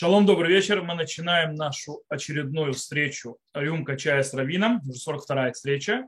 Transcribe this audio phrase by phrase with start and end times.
[0.00, 0.80] Шалом, добрый вечер.
[0.80, 6.06] Мы начинаем нашу очередную встречу «Рюмка чая с Равином», уже 42-я встреча.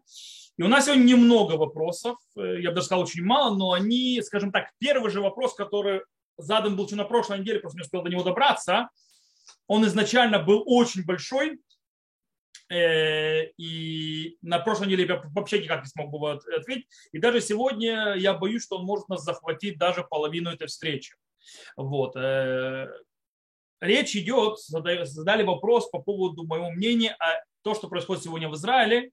[0.57, 4.23] И у нас сегодня немного вопросов, э, я бы даже сказал, очень мало, но они,
[4.23, 6.03] скажем так, первый же вопрос, который
[6.39, 8.91] задан был еще на прошлой неделе, просто не успел до него добраться,
[9.67, 11.59] он изначально был очень большой,
[12.69, 16.87] э, и на прошлой неделе я вообще никак не смог бы ответить.
[17.11, 21.17] И даже сегодня я боюсь, что он может нас захватить даже половину этой встречи.
[21.77, 22.15] Вот.
[23.81, 29.11] Речь идет, задали вопрос по поводу моего мнения о том, что происходит сегодня в Израиле,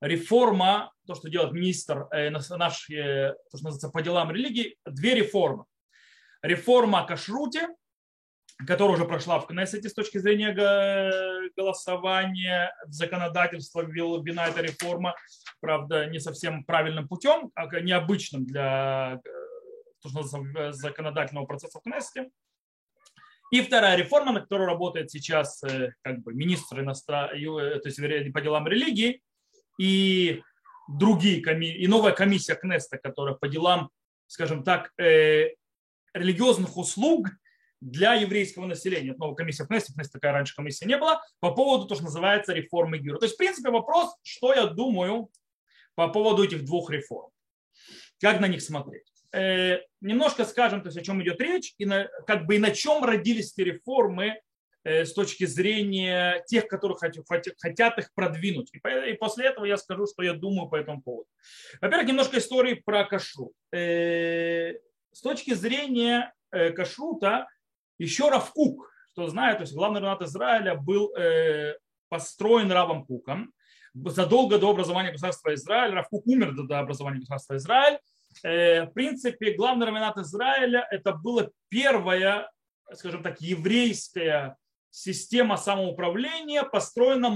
[0.00, 5.14] реформа, то, что делает министр э, наш, э, то, что называется, по делам религии, две
[5.14, 5.64] реформы.
[6.42, 7.68] Реформа о кашруте,
[8.66, 10.52] которая уже прошла в Кнессете с точки зрения
[11.56, 15.16] голосования, законодательства ввела эта реформа,
[15.60, 19.28] правда, не совсем правильным путем, а необычным для э,
[20.02, 22.30] то, что законодательного процесса в Кнессете.
[23.54, 27.30] И вторая реформа, на которой работает сейчас э, как бы, министр иностран...
[27.30, 29.22] Э, то есть по делам религии
[29.78, 30.42] и
[30.88, 31.66] другие коми...
[31.66, 33.90] и новая комиссия Кнеста, которая по делам,
[34.26, 35.50] скажем так, э,
[36.14, 37.28] религиозных услуг
[37.80, 39.10] для еврейского населения.
[39.10, 42.54] Это новая комиссия в Кнесте такая раньше комиссия не было, по поводу того, что называется
[42.54, 43.18] реформы Гюра.
[43.18, 45.30] То есть, в принципе, вопрос, что я думаю
[45.94, 47.30] по поводу этих двух реформ.
[48.20, 49.13] Как на них смотреть.
[49.34, 52.70] Э, немножко скажем, то есть, о чем идет речь, и на, как бы и на
[52.70, 54.40] чем родились эти реформы
[54.84, 58.70] э, с точки зрения тех, которые хотят, хотят их продвинуть.
[58.72, 61.28] И, после этого я скажу, что я думаю по этому поводу.
[61.80, 63.52] Во-первых, немножко истории про кашрут.
[63.72, 64.74] Э,
[65.12, 67.48] с точки зрения кашрута,
[67.98, 71.12] еще Равкук, кто знает, то есть главный равнат Израиля был
[72.08, 73.52] построен Равом Куком.
[73.94, 79.86] Задолго до образования государства Израиль, Равкук умер до образования государства Израиль, Э, в принципе, главный
[79.86, 82.50] равенат Израиля это была первая,
[82.92, 84.56] скажем так, еврейская
[84.94, 87.28] система самоуправления построена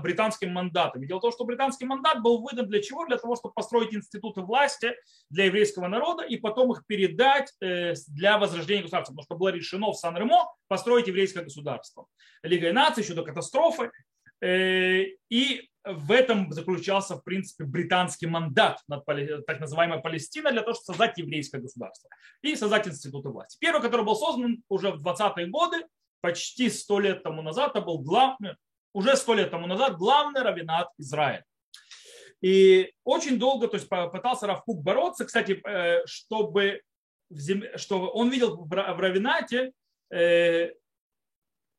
[0.00, 1.04] британским мандатом.
[1.04, 3.04] дело в том, что британский мандат был выдан для чего?
[3.04, 4.94] Для того, чтобы построить институты власти
[5.28, 9.12] для еврейского народа и потом их передать э, для возрождения государства.
[9.12, 12.06] Потому что было решено в Сан-Ремо построить еврейское государство.
[12.44, 13.90] Лига наций еще до катастрофы.
[14.40, 19.04] Э, и в этом заключался, в принципе, британский мандат над
[19.46, 22.10] так называемой Палестиной для того, чтобы создать еврейское государство
[22.42, 23.56] и создать институты власти.
[23.60, 25.84] Первый, который был создан уже в 20-е годы,
[26.20, 28.56] почти сто лет тому назад, это был главный,
[28.92, 31.44] уже сто лет тому назад главный равенат Израиля.
[32.42, 36.82] И очень долго то есть, пытался Равкук бороться, кстати, э, чтобы,
[37.28, 39.72] в земле, чтобы он видел в равенате
[40.10, 40.72] э,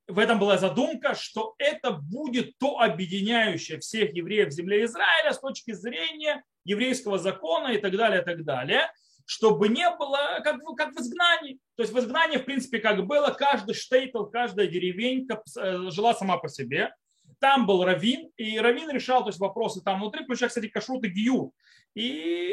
[0.08, 5.40] в этом была задумка, что это будет то объединяющее всех евреев в земле Израиля с
[5.40, 8.90] точки зрения еврейского закона и так далее, и так далее,
[9.24, 11.58] чтобы не было как, как в изгнании.
[11.76, 16.38] То есть в изгнании, в принципе, как было, каждый штейтл, каждая деревенька э, жила сама
[16.38, 16.94] по себе.
[17.40, 21.08] Там был равин, и равин решал то есть, вопросы там внутри, включая, кстати, кашрут и
[21.08, 21.52] гию.
[21.94, 22.08] И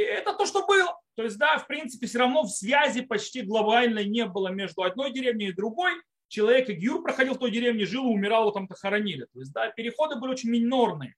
[0.09, 0.99] это то, что было.
[1.15, 5.11] То есть, да, в принципе, все равно в связи почти глобальной не было между одной
[5.11, 5.91] деревней и другой
[6.29, 9.25] человек Гюр проходил в той деревне, жил умирал, его там-то хоронили.
[9.33, 11.15] То есть, да, переходы были очень минорные.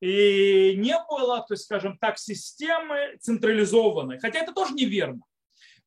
[0.00, 4.18] И не было, то есть, скажем так, системы централизованной.
[4.18, 5.20] Хотя это тоже неверно.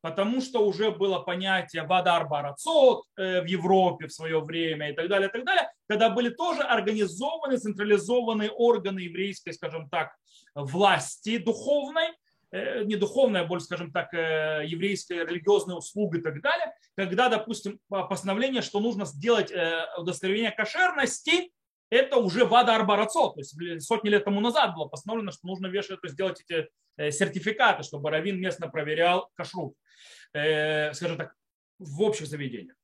[0.02, 5.10] Потому что уже было понятие Вадар Барацот э, в Европе в свое время и так
[5.10, 10.16] далее, и так далее, когда были тоже организованы централизованные органы еврейской, скажем так,
[10.56, 12.14] власти духовной,
[12.52, 17.30] Э, не духовная, а более, скажем так, э, еврейская религиозная услуга и так далее, когда,
[17.30, 21.50] допустим, постановление, что нужно сделать э, удостоверение кошерности,
[21.90, 23.56] это уже вада арбарацо, то есть
[23.88, 26.68] сотни лет тому назад было постановлено, что нужно вешать, то есть делать эти
[27.10, 29.76] сертификаты, чтобы раввин местно проверял кашрут,
[30.32, 31.34] скажем так,
[31.80, 32.76] в общих заведениях.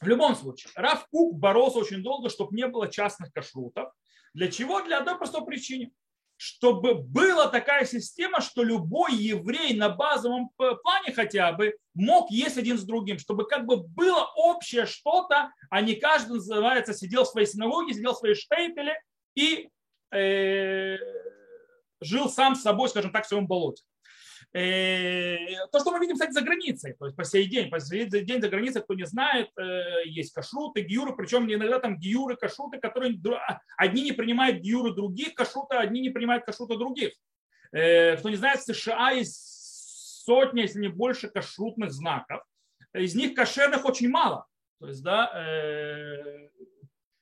[0.00, 3.92] В любом случае, Раф Кук боролся очень долго, чтобы не было частных кашрутов.
[4.34, 4.82] Для чего?
[4.82, 5.92] Для одной простой причины
[6.38, 12.78] чтобы была такая система, что любой еврей на базовом плане хотя бы мог есть один
[12.78, 17.48] с другим, чтобы как бы было общее что-то, а не каждый, называется, сидел в своей
[17.48, 19.02] синагоге, сидел в своей штейпеле
[19.34, 19.68] и
[20.14, 20.96] э,
[22.00, 23.82] жил сам с собой, скажем так, в своем болоте.
[24.54, 28.06] Э, то, что мы видим, кстати, за границей, то есть по сей день, по сей
[28.06, 32.78] день за границей, кто не знает, э, есть кашруты, гиюры, причем иногда там гиюры, кашруты,
[32.78, 33.20] которые
[33.76, 37.12] одни не принимают гиюры других, кашруты, одни не принимают кашруты других.
[37.72, 42.42] Э, кто не знает, в США есть сотни, если не больше, кашрутных знаков.
[42.94, 44.46] Из них кошерных очень мало.
[44.80, 45.26] То есть, да,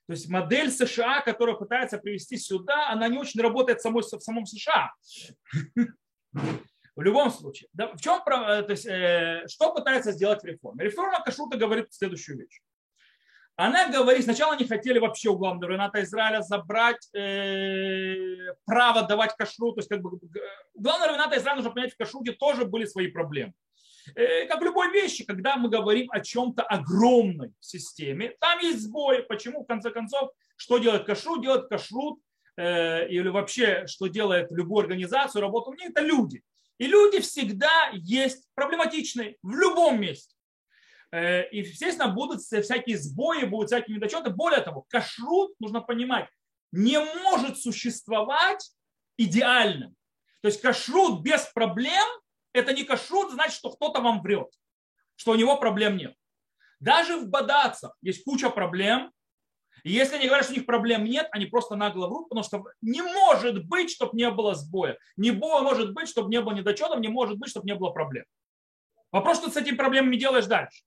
[0.07, 4.47] то есть модель США, которая пытается привести сюда, она не очень работает самой, в самом
[4.47, 4.93] США.
[6.97, 10.83] В любом случае, да, в чем, то есть, э, что пытается сделать реформа?
[10.83, 12.61] Реформа Кашрута говорит следующую вещь.
[13.57, 19.77] Она говорит, сначала они хотели вообще у главного равената Израиля забрать э, право давать кашрут.
[19.77, 20.19] То есть как бы,
[20.75, 23.55] главного равената Израиля нужно понять, в кашруте тоже были свои проблемы.
[24.15, 29.23] Э, как в любой вещи, когда мы говорим о чем-то огромной системе, там есть сбои.
[29.23, 31.43] Почему, в конце концов, что делает кашрут?
[31.43, 32.21] Делает кашрут
[32.59, 36.43] э, или вообще, что делает любую организацию, работу в ней, это люди.
[36.79, 40.35] И люди всегда есть проблематичные в любом месте.
[41.11, 44.31] Э, и, естественно, будут всякие сбои, будут всякие недочеты.
[44.31, 46.29] Более того, кашрут, нужно понимать,
[46.73, 48.71] не может существовать
[49.17, 49.95] идеальным.
[50.43, 52.07] То есть кашрут без проблем–
[52.53, 54.49] это не кашрут, значит, что кто-то вам врет,
[55.17, 56.15] что у него проблем нет.
[56.81, 59.13] Даже в бадацах есть куча проблем,
[59.87, 62.65] и если они говорят, что у них проблем нет, они просто нагло врут, потому что
[62.83, 64.99] не может быть, чтобы не было сбоя.
[65.17, 68.25] Не может быть, чтобы не было недочетов, не может быть, чтобы не было проблем.
[69.13, 70.83] Вопрос, что ты с этими проблемами делаешь дальше.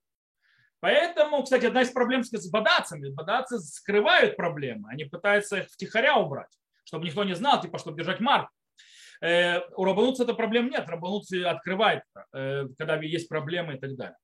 [0.81, 3.09] Поэтому, кстати, одна из проблем с бадацами.
[3.09, 4.89] Бадаться скрывают проблемы.
[4.91, 6.51] Они пытаются их втихаря убрать,
[6.83, 8.49] чтобы никто не знал, типа, чтобы держать марк.
[9.21, 10.89] Э, у Рабануца это проблем нет.
[10.89, 12.03] Рабанут открывает,
[12.33, 14.17] э, когда есть проблемы и так далее.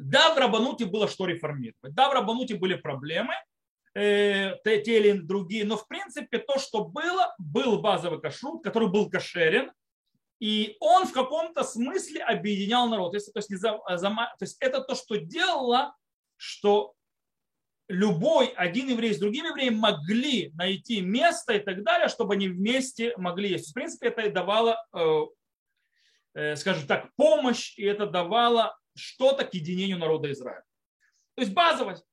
[0.00, 1.94] Да, в Рабануте было что реформировать.
[1.94, 3.34] Да, в Рабануте были проблемы,
[3.96, 9.08] э, те или другие, но в принципе то, что было, был базовый кашрут, который был
[9.10, 9.72] кошерен,
[10.38, 13.14] и он в каком-то смысле объединял народ.
[13.14, 15.96] Если, то, есть, не за, за, то есть это то, что делало,
[16.36, 16.92] что
[17.88, 23.16] любой один еврей с другим евреем могли найти место и так далее, чтобы они вместе
[23.16, 23.70] могли есть.
[23.70, 25.20] В принципе, это и давало, э,
[26.34, 30.64] э, скажем так, помощь, и это давало что-то к единению народа Израиля.
[31.34, 32.04] То есть базовость.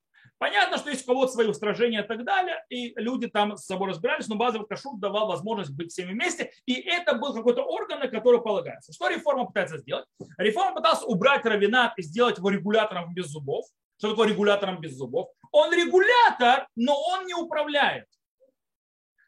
[0.44, 3.88] Понятно, что есть у кого-то свои устражения и так далее, и люди там с собой
[3.88, 8.08] разбирались, но базовый кашрут давал возможность быть всеми вместе, и это был какой-то орган, на
[8.08, 8.92] который полагается.
[8.92, 10.04] Что реформа пытается сделать?
[10.36, 13.64] Реформа пыталась убрать равинат и сделать его регулятором без зубов.
[13.96, 15.30] Что такое регулятором без зубов?
[15.50, 18.04] Он регулятор, но он не управляет.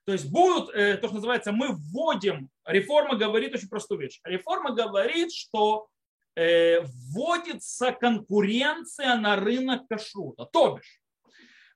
[0.04, 4.20] То есть будут, э, то, что называется, мы вводим, реформа говорит очень простую вещь.
[4.22, 5.88] Реформа говорит, что
[6.34, 10.44] э, вводится конкуренция на рынок кашрута.
[10.44, 11.00] То бишь,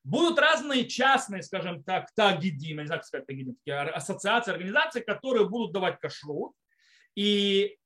[0.04, 5.72] будут разные частные, скажем так, тагидим, не знаю, как сказать тагидим, ассоциации, организации, которые будут
[5.72, 6.52] давать кашрут.
[7.14, 7.76] И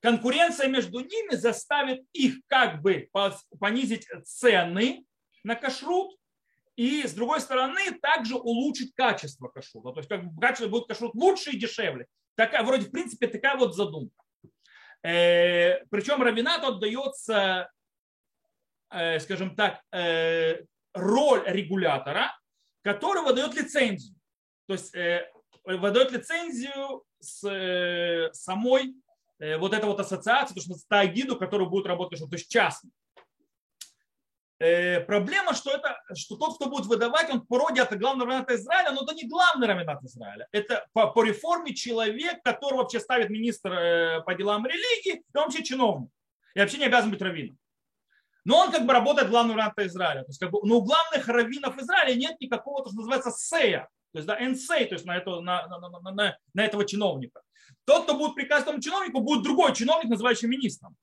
[0.00, 3.08] конкуренция между ними заставит их как бы
[3.58, 5.04] понизить цены
[5.44, 6.16] на кашрут,
[6.76, 9.92] и с другой стороны также улучшить качество кашрута.
[9.92, 12.06] То есть как бы качество будет кашрут лучше и дешевле.
[12.36, 14.16] Такая, вроде, в принципе, такая вот задумка.
[15.02, 17.70] Э, причем равинату отдается,
[18.90, 20.62] э, скажем так, э,
[20.94, 22.36] роль регулятора,
[22.82, 24.16] который выдает лицензию.
[24.66, 24.94] То есть
[25.64, 28.94] выдает лицензию с самой
[29.58, 32.90] вот этой вот ассоциации, то есть тагиду, который будет работать, то есть частный.
[34.58, 39.04] Проблема, что, это, что тот, кто будет выдавать, он вроде от главного равената Израиля, но
[39.04, 40.46] это не главный равенат Израиля.
[40.52, 45.64] Это по, по реформе человек, который вообще ставит министр по делам религии, и он вообще
[45.64, 46.10] чиновник.
[46.54, 47.58] И вообще не обязан быть раввином.
[48.44, 50.22] Но он как бы работает главным раввином Израиля.
[50.22, 53.88] То есть, как бы, но у главных раввинов Израиля нет никакого, то, что называется, сея,
[54.12, 57.42] то есть, да, энсей, то есть на, это, на, на, на, на, на этого чиновника.
[57.84, 60.96] Тот, кто будет приказывать этому чиновнику, будет другой чиновник, называющий министром.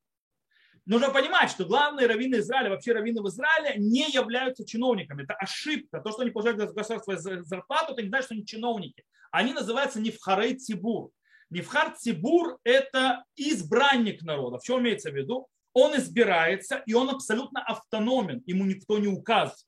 [0.85, 5.23] Нужно понимать, что главные раввины Израиля, вообще раввины в Израиле, не являются чиновниками.
[5.23, 5.99] Это ошибка.
[5.99, 9.03] То, что они получают государство зарплату, это не значит, что они чиновники.
[9.31, 11.11] Они называются Нефхарей Цибур.
[11.49, 14.59] Нефхар Цибур– это избранник народа.
[14.59, 15.47] В чем имеется в виду?
[15.79, 19.59] Он избирается, и он абсолютно автономен, ему никто не указывает.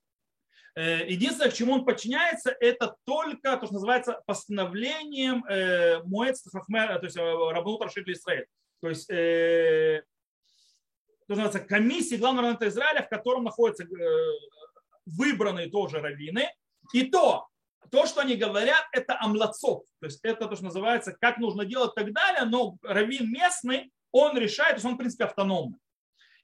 [0.75, 6.49] Э, единственное, к чему он подчиняется, это только то, что называется постановлением э, Моэц то
[7.03, 8.47] есть э, Рабанут Рашид Израиль.
[8.81, 10.03] То есть то,
[11.35, 13.85] называется комиссии главного равната Израиля, в котором находятся
[15.05, 16.51] выбранные тоже раввины.
[16.91, 17.45] И то,
[17.91, 19.83] то, что они говорят, это амлацот.
[19.99, 23.91] То есть это то, что называется, как нужно делать и так далее, но раввин местный,
[24.11, 25.77] он решает, то есть он, в принципе, автономный.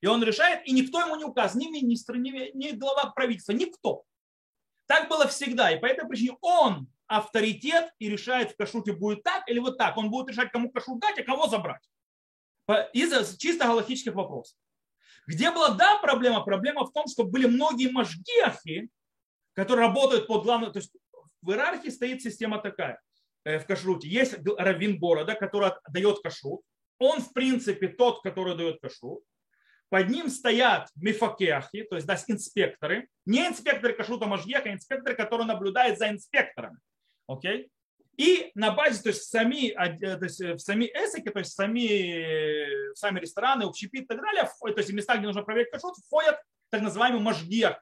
[0.05, 4.03] И он решает, и никто ему не указывает, ни министр, ни, ни глава правительства, никто.
[4.85, 5.71] Так было всегда.
[5.71, 9.97] И по этой причине он авторитет и решает, в кашруте будет так или вот так.
[9.97, 11.81] Он будет решать, кому кашрут дать, а кого забрать.
[12.93, 14.55] Из чисто галактических вопросов.
[15.25, 16.43] Где была, да, проблема?
[16.43, 18.91] Проблема в том, что были многие мажгехи,
[19.53, 20.71] которые работают под главным...
[20.71, 20.95] То есть
[21.41, 23.01] в иерархии стоит система такая
[23.43, 24.07] э, в кашруте.
[24.07, 26.61] Есть раввин города, который дает кашрут.
[26.99, 29.23] Он, в принципе, тот, который дает кашрут.
[29.95, 33.07] Под ним стоят мифакехи, то есть да, инспекторы.
[33.25, 36.79] Не инспекторы кашрута Машгеха, а инспекторы, которые наблюдают за инспекторами.
[37.27, 37.71] Окей?
[38.17, 42.93] И на базе, то есть сами, э, то есть в сами эсеки, то есть сами,
[42.93, 46.81] сами рестораны, общепит и так далее, то есть места, где нужно проверить кашрут, входят так
[46.81, 47.79] называемые машгехи.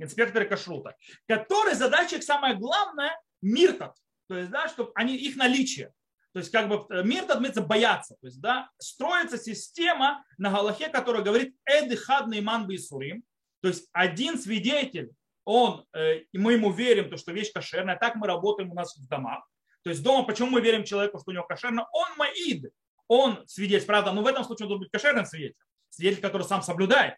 [0.00, 0.96] инспекторы кашрута,
[1.28, 5.92] которые задача их самое главное миртат, то есть, да, чтобы они, их наличие.
[6.32, 8.16] То есть, как бы э, мир адмится бояться.
[8.20, 13.22] То есть, да, строится система на Галахе, которая говорит Эды хадный ман сурим.
[13.60, 15.10] То есть, один свидетель,
[15.44, 18.96] он, э, и мы ему верим, то, что вещь кошерная, так мы работаем у нас
[18.96, 19.46] в домах.
[19.82, 21.86] То есть, дома, почему мы верим человеку, что у него кошерно?
[21.92, 22.72] Он маид,
[23.08, 23.86] он свидетель.
[23.86, 25.56] Правда, но в этом случае он должен быть кошерным свидетелем.
[25.90, 27.16] Свидетель, который сам соблюдает.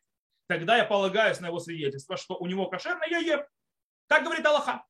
[0.49, 3.45] Тогда я полагаюсь на его свидетельство, что у него кошерно, я ем.
[4.09, 4.85] Так говорит Аллаха.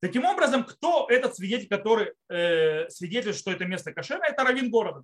[0.00, 5.02] Таким образом, кто этот свидетель, который э, свидетельствует, что это место кошерное, это равин города.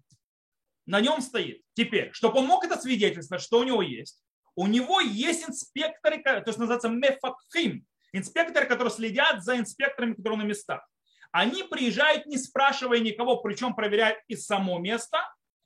[0.86, 1.62] На нем стоит.
[1.74, 4.22] Теперь, чтобы он мог это свидетельствовать, что у него есть,
[4.54, 10.44] у него есть инспекторы, то есть называется мефакхим, инспекторы, которые следят за инспекторами, которые на
[10.44, 10.86] местах.
[11.32, 15.18] Они приезжают, не спрашивая никого, причем проверяют и само место,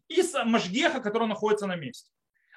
[0.08, 2.10] и Машгеха, который находится на месте.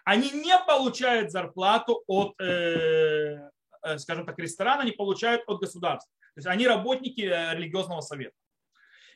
[0.05, 3.49] Они не получают зарплату от, э,
[3.83, 6.09] э скажем так, ресторана, они получают от государства.
[6.33, 8.35] То есть они работники э, религиозного совета.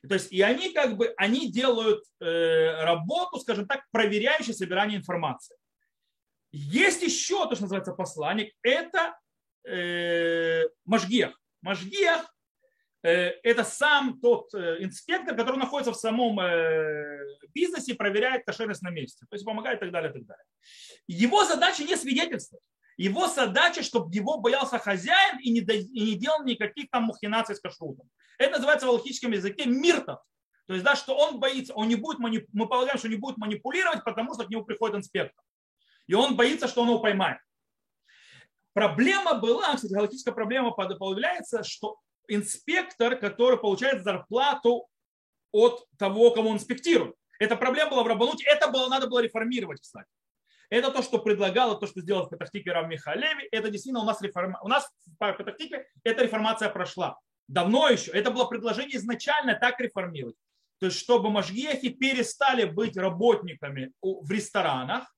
[0.07, 5.55] То есть и они как бы, они делают э, работу, скажем так, проверяющей собирание информации.
[6.51, 9.17] Есть еще то, что называется посланник, это
[9.65, 11.39] э, Машгех.
[11.61, 12.33] Машгех
[13.03, 13.09] э,
[13.43, 17.17] это сам тот э, инспектор, который находится в самом э,
[17.53, 19.25] бизнесе и проверяет кошерность на месте.
[19.29, 20.45] То есть помогает и так далее, и так далее.
[21.07, 22.63] Его задача не свидетельствовать.
[22.97, 27.59] Его задача, чтобы его боялся хозяин и не, и не делал никаких там махинаций с
[27.59, 28.09] кашрутом.
[28.37, 30.19] Это называется в алхимическом языке миртов.
[30.67, 32.47] То есть, да, что он боится, он не будет, манip...
[32.53, 35.43] мы полагаем, что не будет манипулировать, потому что к нему приходит инспектор.
[36.07, 37.39] И он боится, что он его поймает.
[38.73, 44.87] Проблема была, кстати, галактическая проблема появляется, что инспектор, который получает зарплату
[45.51, 47.15] от того, кого он инспектирует.
[47.39, 50.07] Эта проблема была в Рабануте, это было, надо было реформировать, кстати.
[50.69, 53.47] Это то, что предлагало, то, что сделал в Петахтике Рав Михалеви.
[53.51, 54.59] Это действительно у нас, реформа...
[54.61, 57.17] у нас в Петахтике эта реформация прошла.
[57.47, 58.11] Давно еще.
[58.11, 60.35] Это было предложение изначально так реформировать.
[60.79, 65.15] То есть, чтобы машгехи перестали быть работниками в ресторанах,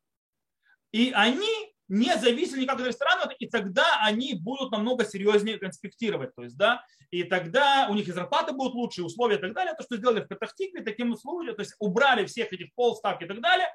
[0.91, 1.49] и они
[1.87, 6.35] не зависели никак от ресторана, и тогда они будут намного серьезнее конспектировать.
[6.35, 9.53] То есть, да, и тогда у них и зарплаты будут лучше, и условия и так
[9.53, 9.73] далее.
[9.73, 13.41] То, что сделали в Петахтикве, таким случаем, то есть убрали всех этих полставки и так
[13.41, 13.67] далее,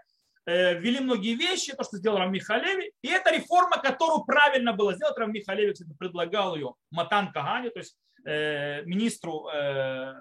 [0.46, 2.92] ввели многие вещи, то, что сделал Рам Михалеви.
[3.02, 5.16] И это реформа, которую правильно было сделать.
[5.16, 10.14] Рам Михалеви, кстати, предлагал ее Матан Кагане, то есть э, министру, э,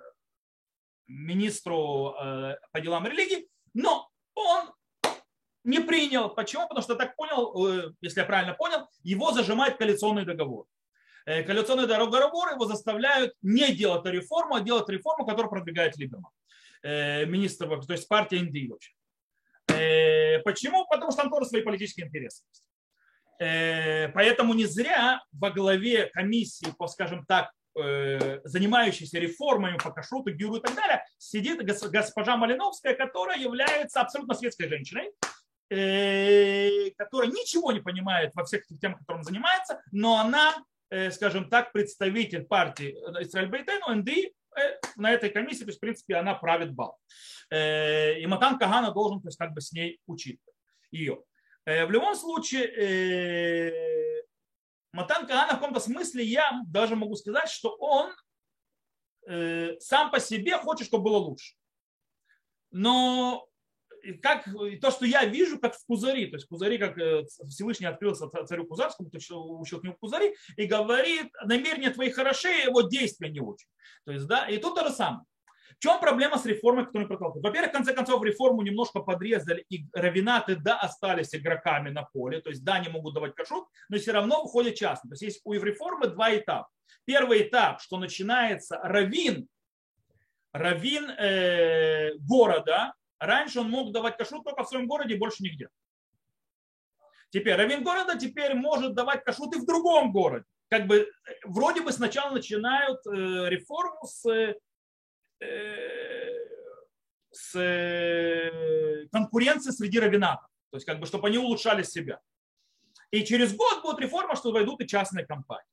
[1.07, 2.15] министру
[2.71, 3.47] по делам религии.
[3.73, 4.71] Но он
[5.63, 6.29] не принял.
[6.29, 6.67] Почему?
[6.67, 10.65] Потому что так понял, если я правильно понял, его зажимает коалиционный договор.
[11.25, 16.31] Коалиционный договор его заставляют не делать реформу, а делать реформу, которую продвигает Либерман,
[16.83, 18.93] министр, то есть партия Индии вообще.
[19.73, 20.85] Э, почему?
[20.87, 22.43] Потому что там тоже свои политические интересы.
[23.39, 30.33] Э, поэтому не зря во главе комиссии, по, скажем так, э, занимающейся реформами по кашруту,
[30.33, 35.11] гюру и так далее, сидит госпожа Малиновская, которая является абсолютно светской женщиной,
[36.97, 40.53] которая ничего не понимает во всех темах, которым занимается, но она,
[41.11, 44.33] скажем так, представитель партии Израиль Бейтену, НДИ,
[44.95, 46.99] на этой комиссии, то есть, в принципе, она правит бал.
[47.49, 50.39] Э, и Матан Кагана должен то есть, как бы с ней учить
[50.91, 51.23] ее.
[51.65, 54.23] Э, в любом случае, э,
[54.93, 58.13] Матан Кагана в каком-то смысле, я даже могу сказать, что он
[59.79, 61.53] сам по себе хочет, чтобы было лучше.
[62.71, 63.47] Но
[64.21, 64.45] как,
[64.81, 66.95] то, что я вижу, как в Кузари, то есть Кузари, как
[67.49, 72.81] Всевышний открылся царю Кузарскому, то учил к нему Кузари, и говорит, намерения твои хороши, его
[72.81, 73.67] действия не очень.
[74.05, 75.25] То есть, да, и тут то же самое.
[75.77, 77.43] В чем проблема с реформой, которую протолкнут?
[77.43, 82.49] Во-первых, в конце концов, реформу немножко подрезали, и равинаты, да, остались игроками на поле, то
[82.49, 85.09] есть, да, они могут давать кашут, но все равно выходят частно.
[85.09, 86.69] То есть, есть у реформы два этапа.
[87.05, 89.47] Первый этап, что начинается равин,
[90.53, 95.69] равин э, города, раньше он мог давать кашут только в своем городе, больше нигде.
[97.29, 100.45] Теперь равин города теперь может давать кашут и в другом городе.
[100.69, 101.07] Как бы э,
[101.45, 104.55] вроде бы сначала начинают э, реформу с
[105.41, 106.51] Э,
[107.33, 110.49] с э, конкуренцией среди равенатов.
[110.69, 112.19] То есть, как бы, чтобы они улучшали себя.
[113.09, 115.65] И через год будет реформа, что войдут и частные компании.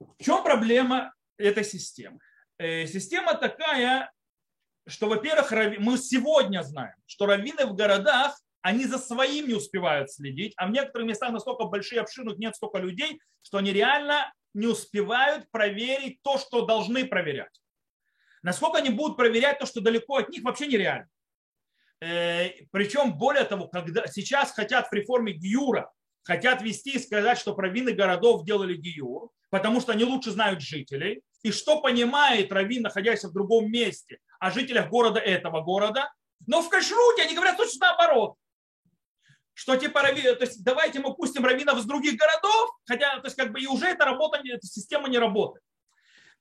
[0.00, 2.18] В чем проблема этой системы?
[2.58, 4.10] Э, система такая,
[4.86, 10.54] что, во-первых, мы сегодня знаем, что раввины в городах, они за своим не успевают следить,
[10.56, 15.50] а в некоторых местах настолько большие обширных нет столько людей, что они реально не успевают
[15.50, 17.60] проверить то, что должны проверять.
[18.42, 21.08] Насколько они будут проверять то, что далеко от них, вообще нереально.
[22.00, 25.90] Э, Причем, более того, когда сейчас хотят в реформе Гюра
[26.24, 31.22] хотят вести и сказать, что раввины городов делали гиюр, потому что они лучше знают жителей,
[31.42, 36.12] и что понимает раввин, находясь в другом месте, о жителях города этого города,
[36.46, 38.36] но в кашруте они говорят точно наоборот.
[39.54, 43.52] Что типа, то есть давайте мы пустим раввинов из других городов, хотя то есть как
[43.52, 45.64] бы и уже эта работа, эта система не работает.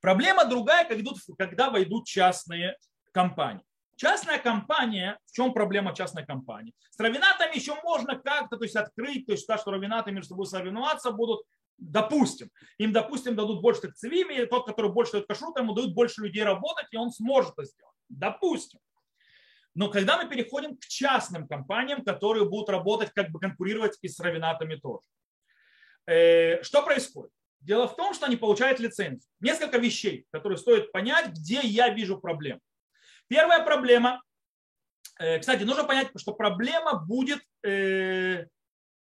[0.01, 2.77] Проблема другая, когда, когда войдут частные
[3.13, 3.63] компании.
[3.95, 6.73] Частная компания, в чем проблема частной компании?
[6.89, 10.47] С равинатами еще можно как-то то есть, открыть, то есть так, что равинаты между собой
[10.47, 11.45] соревноваться будут,
[11.77, 12.49] допустим.
[12.77, 16.43] Им, допустим, дадут больше такцевими, и тот, который больше дает кашрут, ему дают больше людей
[16.43, 17.95] работать, и он сможет это сделать.
[18.09, 18.79] Допустим.
[19.75, 24.19] Но когда мы переходим к частным компаниям, которые будут работать, как бы конкурировать и с
[24.19, 25.07] равинатами тоже.
[26.05, 27.31] Э, что происходит?
[27.59, 29.31] Дело в том, что они получают лицензию.
[29.39, 32.59] Несколько вещей, которые стоит понять, где я вижу проблему.
[33.27, 34.21] Первая проблема,
[35.17, 38.45] э, кстати, нужно понять, что проблема будет э,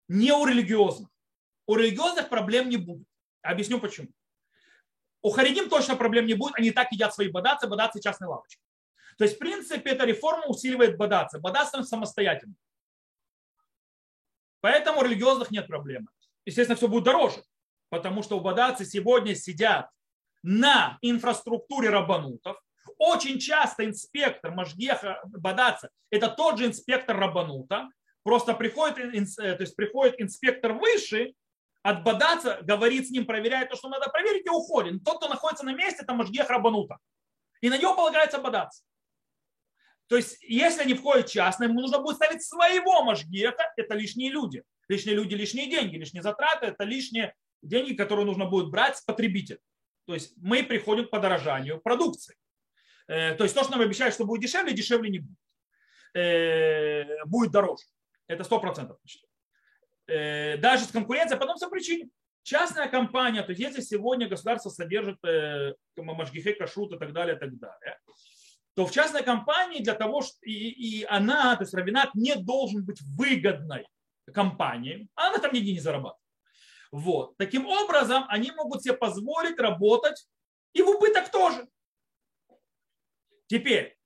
[0.09, 1.09] не у религиозных.
[1.67, 3.07] У религиозных проблем не будет.
[3.43, 4.09] Объясню почему.
[5.23, 8.61] У харидим точно проблем не будет, они так едят свои бадацы, бадацы частной лавочки.
[9.17, 11.39] То есть, в принципе, эта реформа усиливает бадацы.
[11.39, 12.55] Бадацам самостоятельно.
[14.61, 16.09] Поэтому у религиозных нет проблемы.
[16.45, 17.43] Естественно, все будет дороже,
[17.89, 19.89] потому что у бадацы сегодня сидят
[20.43, 22.59] на инфраструктуре рабанутов,
[22.99, 27.89] очень часто инспектор Машгеха Бадаца– это тот же инспектор Рабанута,
[28.23, 31.35] просто приходит, э, то есть приходит инспектор выше,
[31.85, 35.05] от Бадаца, говорит с ним, проверяет то, что надо проверить, и уходит.
[35.05, 36.97] Тот, кто находится на месте, это Машгех Рабанута.
[37.61, 38.83] И на него полагается Бадац.
[40.07, 44.63] То есть, если они входят частно, ему нужно будет ставить своего Машгеха, это лишние люди.
[44.89, 49.59] Лишние люди, лишние деньги, лишние затраты, это лишние деньги, которые нужно будет брать с потребителя.
[50.07, 52.35] То есть мы приходим к подорожанию продукции.
[53.09, 55.39] Э, то есть то, что нам обещают, что будет дешевле, дешевле не будет.
[56.15, 57.85] Э, будет дороже.
[58.27, 58.99] Это сто процентов.
[60.07, 62.09] Э, даже с конкуренцией, по одной причине.
[62.43, 65.19] Частная компания, то есть если сегодня государство содержит
[65.97, 67.99] Машгихе, Кашрут и так далее, и так далее,
[68.75, 72.85] то в частной компании для того, что и, и она, то есть Равинат не должен
[72.85, 73.87] быть выгодной
[74.35, 76.21] компанией, а она там нигде не зарабатывает.
[76.93, 77.37] Вот.
[77.39, 80.27] Таким образом, они могут себе позволить работать
[80.75, 81.67] и в убыток тоже.
[83.47, 83.97] Теперь,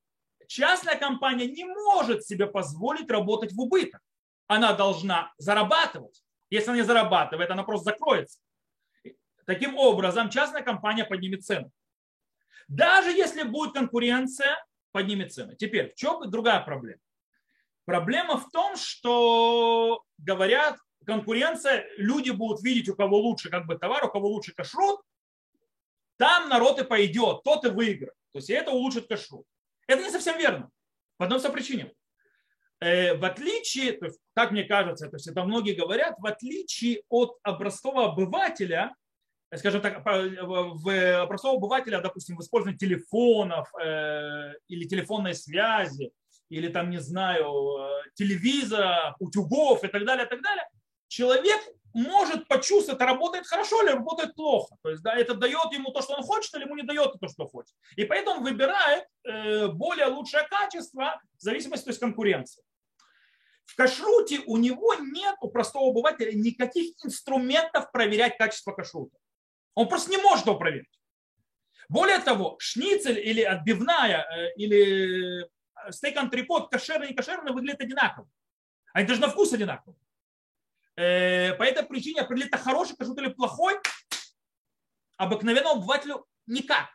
[0.47, 4.01] частная компания не может себе позволить работать в убыток.
[4.49, 6.25] Она должна зарабатывать.
[6.51, 8.41] Если она не зарабатывает, она просто закроется.
[9.47, 11.71] Таким образом, частная компания поднимет цену.
[12.67, 15.55] Даже если будет конкуренция, поднимет цены.
[15.57, 17.01] Теперь, в чем другая проблема?
[17.85, 24.05] Проблема в том, что говорят, конкуренция, люди будут видеть, у кого лучше как бы товар,
[24.05, 25.01] у кого лучше кашрут,
[26.17, 28.15] там народ и пойдет, тот и выиграет.
[28.33, 29.47] То есть это улучшит кашрут.
[29.87, 30.71] Это не совсем верно.
[31.17, 31.95] По одной причине.
[32.81, 37.03] Э, в отличие, то есть, как мне кажется, то есть это многие говорят, в отличие
[37.09, 38.95] от образцового обывателя,
[39.57, 46.13] скажем так, в образцового обывателя, допустим, в использовании телефонов э, или телефонной связи,
[46.51, 50.69] или там, не знаю, э, телевизора, утюгов и так далее, и так далее,
[51.09, 51.61] человек
[51.95, 54.77] может почувствовать, работает хорошо или работает плохо.
[54.83, 57.29] То есть да, это дает ему то, что он хочет, или ему не дает то,
[57.29, 57.75] что хочет.
[57.97, 62.63] И поэтому выбирает э, более лучшее качество в зависимости от конкуренции.
[63.69, 69.17] В кашруте у него нет, у простого обывателя, никаких инструментов проверять качество кашрута.
[69.75, 70.99] Он просто не может его проверить.
[71.91, 75.49] Более того, шницель или отбивная, э, или э,
[75.91, 78.27] стейк-антрикот, кошерный и кошерный выглядят одинаково.
[78.95, 79.99] Они даже на вкус одинаковые.
[80.97, 83.75] Э, по этой причине определить, это хороший кашрут или плохой,
[85.19, 86.89] обыкновенному обывателю никак.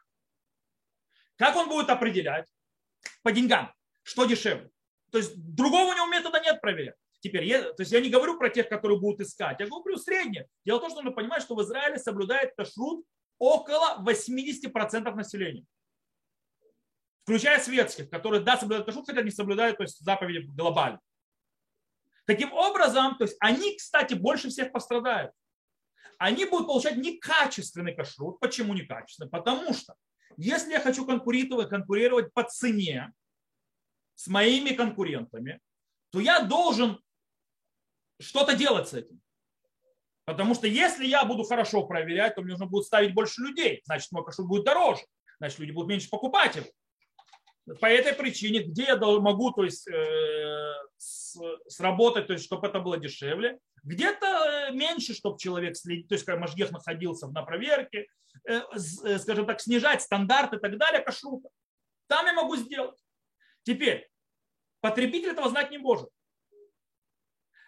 [1.36, 2.48] Как он будет определять?
[3.22, 3.72] По деньгам.
[4.02, 4.72] Что дешевле?
[5.14, 6.96] То есть другого у него метода нет проверять.
[7.20, 10.48] Теперь, я, то есть я не говорю про тех, которые будут искать, я говорю среднее.
[10.66, 13.06] Дело в том, что нужно понимать, что в Израиле соблюдает кашрут
[13.38, 15.66] около 80% населения.
[17.22, 21.00] Включая светских, которые, да, соблюдают кашрут, хотя не соблюдают то есть, заповеди глобально.
[22.26, 25.32] Таким образом, то есть они, кстати, больше всех пострадают.
[26.18, 28.40] Они будут получать некачественный кашрут.
[28.40, 29.30] Почему некачественный?
[29.30, 29.94] Потому что
[30.38, 33.14] если я хочу конкурировать, конкурировать по цене
[34.16, 35.60] с моими конкурентами,
[36.12, 37.00] то я должен
[38.20, 39.22] что-то делать с этим.
[40.26, 43.82] Потому что если я буду хорошо проверять, то мне нужно будет ставить больше людей.
[43.86, 45.02] Значит, мой кашрут будет дороже.
[45.40, 46.68] Значит, люди будут меньше покупать его.
[47.80, 50.74] По этой причине, где я могу то есть, э,
[51.68, 56.26] сработать, то есть, чтобы это было дешевле, где-то э, меньше, чтобы человек следил, то есть,
[56.26, 58.08] когда Машгех находился на проверке,
[58.48, 58.62] э,
[59.18, 61.50] скажем так, снижать стандарты и так далее, кашрута.
[62.08, 62.98] Там я могу сделать.
[63.64, 64.10] Теперь,
[64.82, 66.10] потребитель этого знать не может.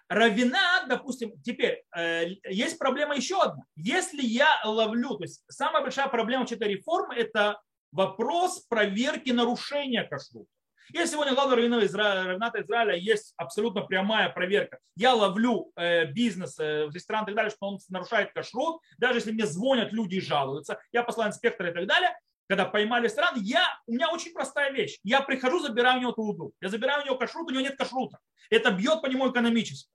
[0.08, 3.64] Равина, допустим, теперь э, есть проблема еще одна.
[3.76, 7.60] Если я ловлю, то есть самая большая проблема этой реформы– это
[7.92, 10.48] вопрос проверки нарушения кашрута.
[10.94, 12.24] Если сегодня главного раввина Изра...
[12.26, 14.78] равната Израиля есть абсолютно прямая проверка.
[14.96, 18.82] Я ловлю э, бизнес, э, ресторан и так далее, что он нарушает кашрут.
[19.00, 22.16] Даже если мне звонят люди и жалуются, я посылаю инспектора и так далее.
[22.48, 25.00] Когда поймали ресторан, я, у меня очень простая вещь.
[25.04, 26.54] Я прихожу, забираю у него туду.
[26.62, 28.20] Я забираю у него кашрут, у него нет кашрута.
[28.50, 29.90] Это бьет по нему экономически.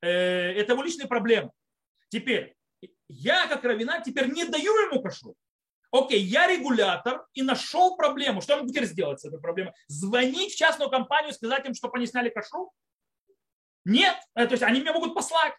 [0.00, 1.50] Э, это его личные проблемы.
[2.10, 2.54] Теперь,
[3.08, 5.36] я как равина теперь не даю ему кашрут.
[5.90, 8.40] Окей, я регулятор и нашел проблему.
[8.40, 9.72] Что я теперь сделать с этой проблемой?
[9.86, 12.72] Звонить в частную компанию сказать им, чтобы они сняли кашу?
[13.84, 14.16] Нет.
[14.34, 15.54] Э, то есть они меня могут послать.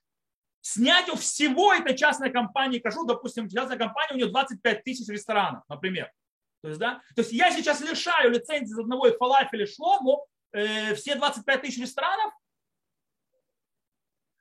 [0.67, 5.63] Снять у всего этой частной компании кашу, допустим, частная компания, у нее 25 тысяч ресторанов,
[5.69, 6.11] например.
[6.63, 7.03] То есть, да?
[7.15, 11.79] То есть я сейчас лишаю лицензии из одного и фалафеля шлому э, все 25 тысяч
[11.79, 12.33] ресторанов,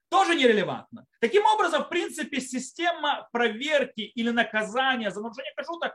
[0.08, 1.04] тоже нерелевантно.
[1.20, 5.94] Таким образом, в принципе, система проверки или наказания за нарушение кашрута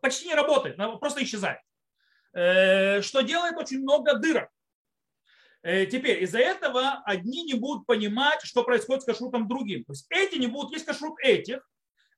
[0.00, 1.60] почти не работает, она просто исчезает.
[2.32, 4.50] Э, что делает очень много дырок.
[5.62, 9.84] Э, теперь из-за этого одни не будут понимать, что происходит с кашрутом другим.
[9.84, 11.68] То есть эти не будут есть кашрут этих.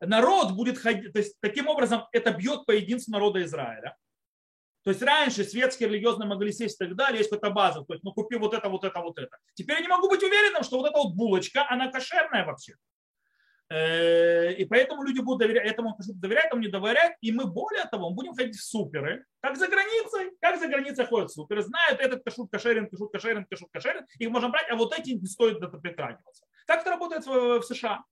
[0.00, 3.96] Народ будет ходить, то есть таким образом это бьет по единству народа Израиля.
[4.83, 8.04] То есть раньше светские религиозные могли сесть и так далее, есть какая-то база, то есть
[8.04, 9.38] ну купи вот это, вот это, вот это.
[9.54, 12.74] Теперь я не могу быть уверенным, что вот эта вот булочка, она кошерная вообще.
[13.75, 17.17] Э, и поэтому люди будут доверять, этому доверять, этому не доверять.
[17.21, 21.05] И мы более того, мы будем ходить в суперы, как за границей, как за границей
[21.07, 24.97] ходят суперы, знают этот кашут кошерен, кашут кошерен, кашут кошерен, их можно брать, а вот
[24.97, 26.47] эти не стоит притрагиваться.
[26.69, 28.05] Так это работает в США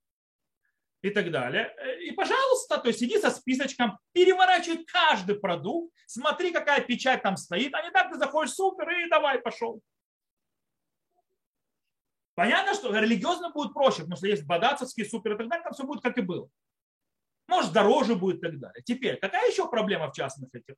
[1.00, 1.72] и так далее.
[2.00, 7.72] И, пожалуйста, то есть иди со списочком, переворачивай каждый продукт, смотри, какая печать там стоит,
[7.72, 9.80] а не так ты заходишь супер и давай, пошел.
[12.34, 15.84] Понятно, что религиозно будет проще, потому что есть бадацовские супер и так далее, там все
[15.84, 16.48] будет как и было.
[17.48, 18.82] Может, дороже будет и так далее.
[18.84, 20.74] Теперь, какая еще проблема в частных этих?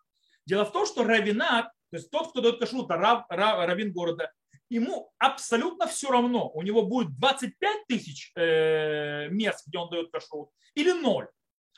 [0.46, 4.32] Дело в том, что равинат, то есть тот, кто дает кашрут, рав, рав, равин города,
[4.68, 10.50] ему абсолютно все равно, у него будет 25 тысяч э, мест, где он дает кашрут,
[10.74, 11.28] или ноль.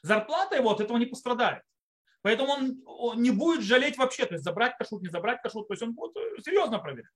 [0.02, 1.62] Зарплата его от этого не пострадает.
[2.22, 2.54] Поэтому
[2.86, 5.94] он не будет жалеть вообще, то есть забрать кашрут, не забрать кашрут, то есть он
[5.94, 7.12] будет э, серьезно проверять,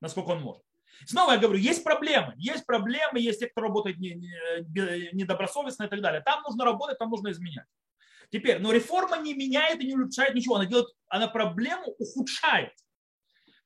[0.00, 0.62] насколько он может.
[1.04, 6.22] Снова я говорю, есть проблемы, есть проблемы, есть те, кто работает недобросовестно и так далее.
[6.22, 7.66] Там нужно работать, там нужно изменять.
[8.30, 12.72] Теперь, но реформа не меняет и не улучшает ничего, она делает, она проблему ухудшает.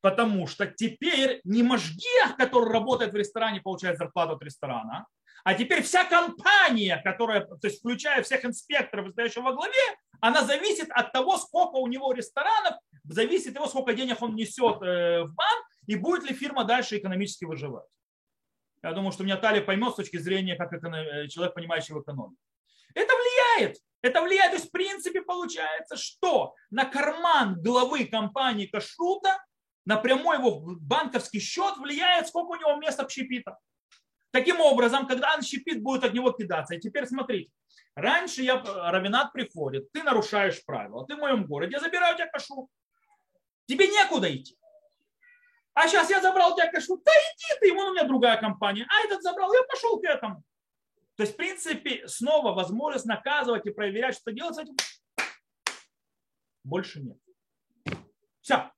[0.02, 5.06] Потому что теперь не Можгех, который работает в ресторане, получает зарплату от ресторана,
[5.44, 9.72] а теперь вся компания, которая, то есть включая всех инспекторов, стоящих во главе,
[10.20, 14.82] она зависит от того, сколько у него ресторанов, зависит от того, сколько денег он несет
[14.82, 17.88] э, в банк, и будет ли фирма дальше экономически выживать.
[18.82, 22.40] Я думаю, что меня Талия поймет с точки зрения как э, человек, понимающий в экономике.
[22.94, 23.76] Это влияет.
[24.02, 24.52] Это влияет.
[24.52, 29.36] То есть, в принципе, получается, что на карман главы компании Кашрута
[29.84, 33.58] напрямую его банковский счет влияет, сколько у него мест общепита.
[34.30, 36.74] Таким образом, когда общепит будет от него кидаться.
[36.74, 37.50] И теперь смотрите,
[37.94, 42.28] раньше я, равенат приходит, ты нарушаешь правила, ты в моем городе, я забираю у тебя
[42.28, 42.70] кашу.
[43.66, 44.56] Тебе некуда идти.
[45.74, 48.86] А сейчас я забрал у тебя кашу, да иди ты, вон у меня другая компания.
[48.88, 50.42] А этот забрал, я пошел к этому.
[51.16, 54.76] То есть, в принципе, снова возможность наказывать и проверять, что делать с этим,
[56.64, 57.18] больше нет.
[58.40, 58.70] Все.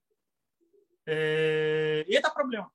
[1.05, 2.71] Э, и это проблема.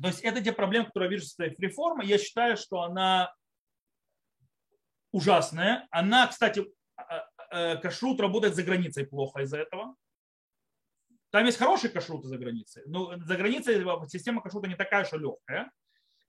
[0.00, 2.06] То есть это те проблемы, которые я вижу с этой реформой.
[2.06, 3.34] Я считаю, что она
[5.10, 5.86] ужасная.
[5.90, 6.64] Она, кстати,
[6.96, 7.02] а,
[7.50, 9.96] а, э, кашрут работает за границей плохо из-за этого.
[11.30, 15.70] Там есть хорошие кашруты за границей, но за границей система кашрута не такая уж легкая.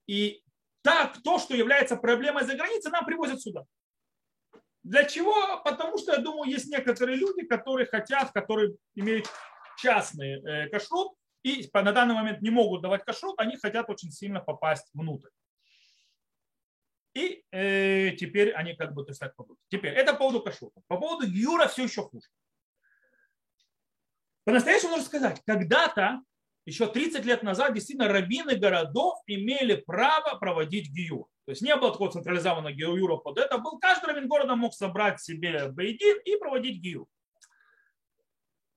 [0.08, 0.44] И
[0.82, 3.64] так, то, что является проблемой за границей, нам привозят сюда.
[4.84, 5.62] Для чего?
[5.64, 9.28] Потому что, я думаю, есть некоторые люди, которые хотят, которые имеют
[9.78, 14.40] частный э, кашрут и на данный момент не могут давать кашрут, они хотят очень сильно
[14.40, 15.30] попасть внутрь.
[17.14, 19.58] И э, теперь они как бы то есть, так попадут.
[19.70, 20.82] Теперь это по поводу кашрута.
[20.88, 22.28] По поводу Юра все еще хуже.
[24.46, 26.22] По-настоящему нужно сказать, когда-то,
[26.66, 31.28] еще 30 лет назад, действительно раввины городов имели право проводить гиюр.
[31.46, 33.58] То есть не было такого централизованного гиюра под это.
[33.58, 37.08] Был, каждый раввин города мог собрать себе бейдин и проводить гиюр.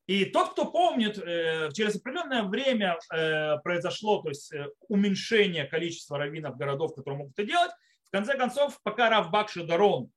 [0.07, 6.18] И тот, кто помнит, э, через определенное время э, произошло то есть, э, уменьшение количества
[6.18, 7.70] раввинов городов, которые могут это делать.
[8.09, 10.11] В конце концов, пока Рав Бакши Дарон,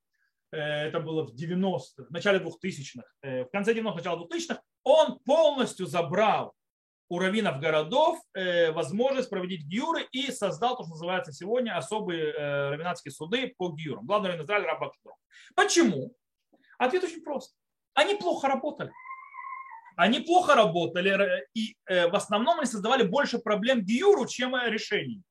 [0.55, 6.53] это было в 90-х, в начале 2000-х, в конце 90-х, начало 2000-х, он полностью забрал
[7.09, 12.69] у раввинов городов э, возможность проводить гиюры и создал то, что называется сегодня особые э,
[12.69, 14.05] раввинатские суды по гиюрам.
[14.05, 14.91] Главный раввин Израиля Раб
[15.55, 16.15] Почему?
[16.77, 17.55] Ответ очень прост.
[17.93, 18.91] Они плохо работали.
[19.95, 25.21] Они плохо работали, и э, в основном они создавали больше проблем гиюру, чем решений.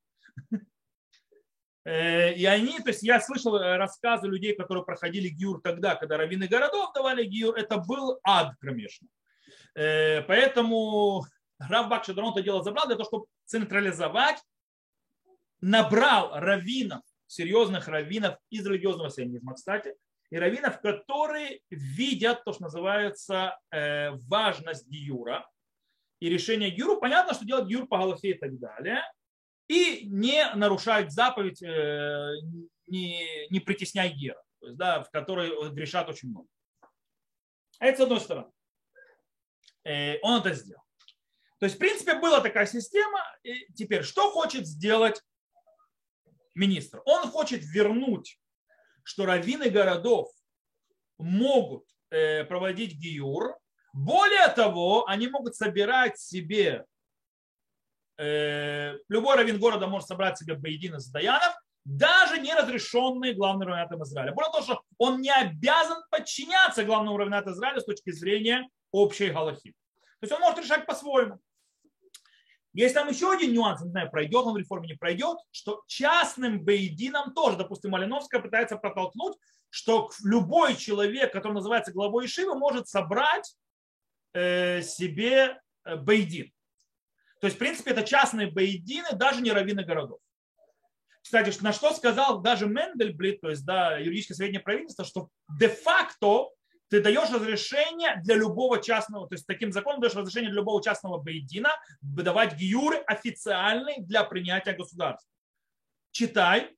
[1.87, 6.92] И они, то есть я слышал рассказы людей, которые проходили гиюр тогда, когда раввины городов
[6.94, 9.09] давали гиюр, это был ад кромешный.
[9.75, 11.25] Поэтому
[11.59, 14.42] Рав Бакшадрон это дело забрал для того, чтобы централизовать,
[15.61, 19.94] набрал раввинов, серьезных раввинов из религиозного сионизма, кстати,
[20.31, 25.47] и раввинов, которые видят то, что называется э, важность гиюра
[26.20, 26.97] и решение гиюра.
[26.97, 29.03] Понятно, что делать гиюр по Галахе и так далее.
[29.68, 32.33] И не нарушать заповедь, э,
[32.87, 36.48] не, не притесняй гера, то есть, да, в которой грешат очень много.
[37.79, 38.53] Это с одной стороны.
[39.85, 40.83] Э, он это сделал.
[41.59, 43.20] То есть, в принципе, была такая система.
[43.42, 45.22] И теперь, что хочет сделать
[46.55, 47.00] министр?
[47.07, 48.38] Он хочет вернуть,
[49.03, 50.31] что раввины городов
[51.18, 53.57] могут э, проводить гиюр.
[53.92, 56.85] Более того, они могут собирать себе,
[58.18, 64.33] любой раввин города может собрать себе боедин из даянов, даже не разрешенные главным раввинатом Израиля.
[64.33, 69.74] Более того, что он не обязан подчиняться главному раввинату Израиля с точки зрения общей галахи.
[70.20, 71.38] То есть он может решать по-своему.
[72.72, 76.64] Есть там еще один нюанс, не знаю, пройдет он в реформе, не пройдет, что частным
[76.64, 79.37] бейдином тоже, допустим, Малиновская пытается протолкнуть,
[79.70, 83.55] что любой человек, который называется главой Ишивы, может собрать
[84.33, 86.53] э, себе э, бейдин.
[87.44, 90.18] То есть, в принципе, это частные бейдины, даже не раввины городов.
[91.20, 95.28] Кстати, на что сказал даже Мендельблит, то есть да, юридическое среднее правительство, что
[95.61, 96.48] де-факто
[96.88, 101.18] ты даешь разрешение для любого частного, то есть таким законом даешь разрешение для любого частного
[101.18, 101.68] бейдина
[102.00, 105.30] выдавать гиюры официальные для принятия государства.
[106.12, 106.74] Читай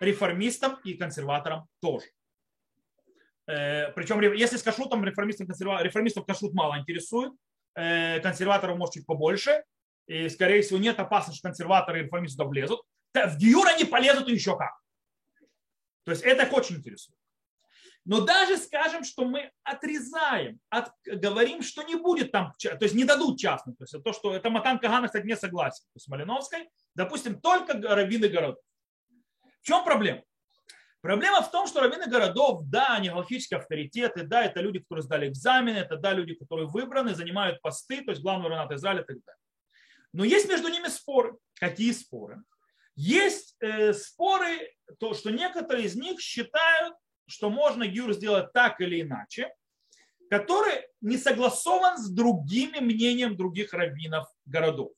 [0.00, 2.06] реформистам и консерваторам тоже.
[3.48, 7.32] Э, Причем, если с кашрутом реформистов, реформистов кашрут мало интересует,
[7.76, 9.64] консерваторов может чуть побольше,
[10.06, 12.80] и, скорее всего, нет опасности, что консерваторы и реформисты туда влезут.
[13.12, 14.72] В гиюр они полезут еще как.
[16.04, 17.18] То есть это их очень интересует.
[18.04, 23.04] Но даже скажем, что мы отрезаем, от, говорим, что не будет там, то есть не
[23.04, 23.74] дадут частным.
[23.74, 26.70] То есть то, что это Матан Кагана, кстати, не согласен с Малиновской.
[26.94, 28.62] Допустим, только раввины городов.
[29.60, 30.22] В чем проблема?
[31.06, 35.28] Проблема в том, что раввины городов, да, они галактические авторитеты, да, это люди, которые сдали
[35.28, 39.16] экзамены, это да, люди, которые выбраны, занимают посты, то есть главный равнат Израиля и так
[39.24, 39.40] далее.
[40.12, 41.36] Но есть между ними споры.
[41.60, 42.42] Какие споры?
[42.96, 46.96] Есть э, споры, то, что некоторые из них считают,
[47.28, 49.54] что можно гюр сделать так или иначе,
[50.28, 54.90] который не согласован с другими мнением других раввинов городов.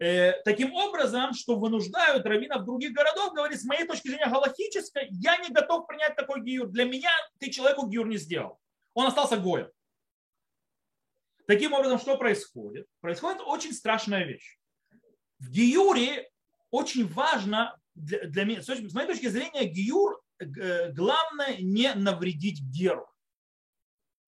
[0.00, 5.36] Э, таким образом, что вынуждают раввинов других городов говорить, с моей точки зрения галахической, я
[5.36, 6.68] не готов принять такой гиюр.
[6.68, 8.58] Для меня ты человеку гиюр не сделал.
[8.94, 9.68] Он остался гоем.
[11.46, 12.86] Таким образом, что происходит?
[13.00, 14.58] Происходит очень страшная вещь.
[15.38, 16.28] В гиюре
[16.70, 23.06] очень важно, для, для меня, с моей точки зрения, гиюр Э, главное не навредить геру.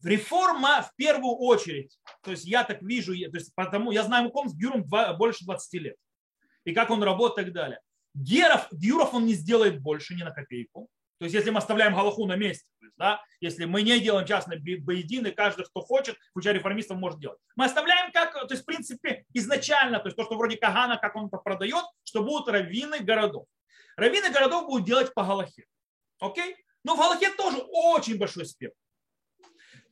[0.03, 4.49] Реформа в первую очередь, то есть я так вижу, то есть потому я знаю ком
[4.49, 4.85] с Гюром
[5.17, 5.97] больше 20 лет.
[6.65, 7.81] И как он работает и так далее.
[8.15, 10.89] Геров, Гюров он не сделает больше ни на копейку.
[11.19, 14.27] То есть если мы оставляем Галаху на месте, то есть, да, если мы не делаем
[14.27, 17.39] частные боедины, каждый, кто хочет, включая реформистов, может делать.
[17.55, 21.15] Мы оставляем как, то есть в принципе изначально, то есть то, что вроде Кагана, как
[21.15, 23.47] он продает, что будут раввины городов.
[23.97, 25.67] Раввины городов будут делать по Галахе.
[26.19, 26.57] Окей?
[26.83, 28.77] Но в Галахе тоже очень большой спектр.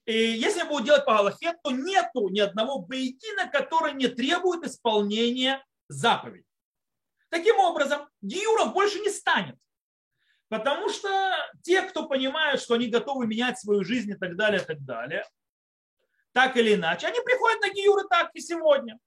[0.06, 5.64] И если будут делать по Галахе, то нету ни одного бейдина, который не требует исполнения
[5.88, 6.46] заповедей.
[7.28, 9.56] Таким образом, гиюров больше не станет.
[10.48, 11.08] Потому что
[11.62, 15.24] те, кто понимают, что они готовы менять свою жизнь и так далее, и так далее,
[16.32, 18.98] так или иначе, они приходят на гиюры так и сегодня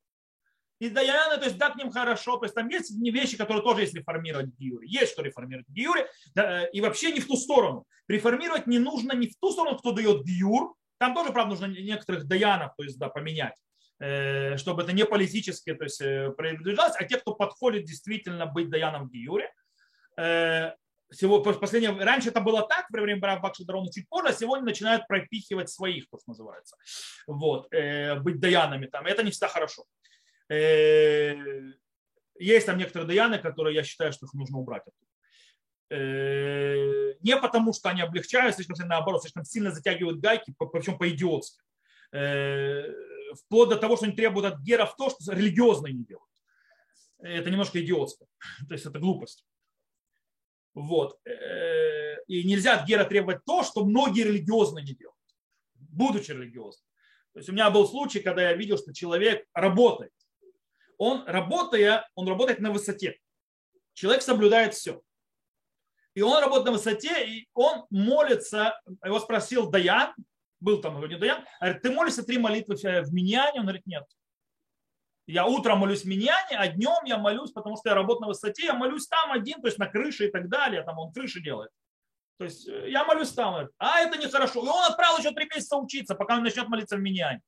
[0.83, 3.81] и Даяна, то есть да, к ним хорошо, то есть там есть вещи, которые тоже
[3.81, 7.37] есть реформировать в Гиюре, есть что реформировать в Гиюре, да, и вообще не в ту
[7.37, 7.85] сторону.
[8.07, 12.25] Реформировать не нужно не в ту сторону, кто дает Гиюр, там тоже, правда, нужно некоторых
[12.25, 13.57] Даянов, то есть да, поменять,
[13.99, 18.69] э, чтобы это не политически то есть, э, приближалось, а те, кто подходит действительно быть
[18.69, 19.51] Даяном в Гиюре,
[20.17, 20.71] э,
[21.11, 25.05] Всего, последнее, раньше это было так, во время Барав Бакшадарона чуть позже, а сегодня начинают
[25.07, 26.77] пропихивать своих, то, что называется,
[27.27, 27.69] вот,
[28.23, 29.05] быть даянами там.
[29.05, 29.83] Это не всегда хорошо.
[32.39, 34.83] Есть там некоторые даяны, которые я считаю, что их нужно убрать.
[34.87, 35.12] Э,
[35.89, 41.63] не потому, что они облегчают, слишком наоборот, слишком сильно затягивают гайки, причем по-идиотски.
[42.13, 42.93] Э,
[43.35, 46.29] вплоть до того, что они требуют от геров то, что религиозные не делают.
[47.19, 48.25] Это немножко идиотско.
[48.67, 49.45] То есть это глупость.
[50.75, 51.19] Вот.
[51.25, 55.17] Э, и нельзя от гера требовать то, что многие религиозные не делают,
[55.75, 56.85] будучи религиозным.
[57.33, 60.13] То есть у меня был случай, когда я видел, что человек работает.
[60.99, 63.17] Он, работая, он работает на высоте.
[63.93, 65.01] Человек соблюдает все.
[66.15, 70.13] И он работает на высоте, и он молится, его спросил Даян,
[70.59, 73.59] был там не Даян, говорит, ты молишься три молитвы в Миньяне?
[73.59, 74.03] Он говорит, нет.
[75.25, 78.65] Я утром молюсь в Миньяне, а днем я молюсь, потому что я работаю на высоте,
[78.65, 81.71] я молюсь там один, то есть на крыше и так далее, там он крыши делает.
[82.37, 84.63] То есть э, я молюсь там, а это нехорошо.
[84.63, 87.41] И он отправил еще три месяца учиться, пока он начнет молиться в Миньяне.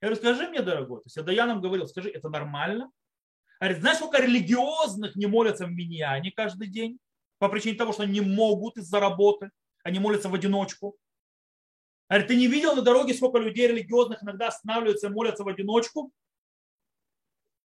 [0.00, 2.90] Я говорю, скажи мне, дорогой, то есть я Даяном говорил, скажи, это нормально?
[3.60, 6.98] Говорит, знаешь, сколько религиозных не молятся в Миньяне каждый день?
[7.38, 9.50] По причине того, что они не могут из-за работы.
[9.82, 10.96] Они молятся в одиночку.
[12.08, 16.12] Говорит, ты не видел на дороге, сколько людей религиозных иногда останавливаются и молятся в одиночку?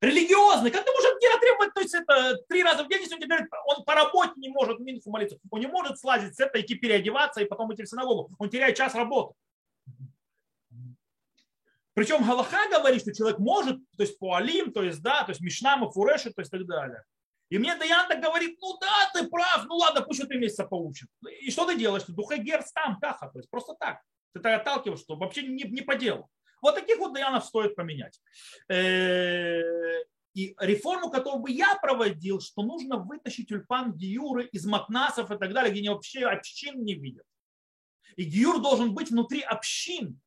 [0.01, 0.71] Религиозный.
[0.71, 3.29] Как ты можешь от требовать, то есть это три раза в день, если он тебе
[3.29, 5.39] говорит, он по работе не может минусу молиться.
[5.51, 8.31] Он не может слазить с этого, идти переодеваться и потом идти в синагогу.
[8.39, 9.35] Он теряет час работы.
[11.95, 15.43] Причем Галаха говорит, что человек может, то есть по Алим, то есть, да, то есть
[15.43, 17.05] Мишнам, Фуреши, то есть так далее.
[17.53, 21.11] И мне Даян так говорит, ну да, ты прав, ну ладно, пусть три месяца поучит.
[21.43, 22.05] И что ты делаешь?
[22.05, 24.01] Ты духагер там, каха, то есть просто так.
[24.33, 26.31] Ты так отталкиваешь, что вообще не, не по делу.
[26.63, 28.23] Вот таких вот Даянов стоит поменять.
[28.71, 29.61] Э,
[30.33, 35.53] и реформу, которую бы я проводил, что нужно вытащить ульпан Гиюры из матнасов и так
[35.53, 37.27] далее, где они вообще общин не видят.
[38.17, 40.19] И Гиюр должен быть внутри общин,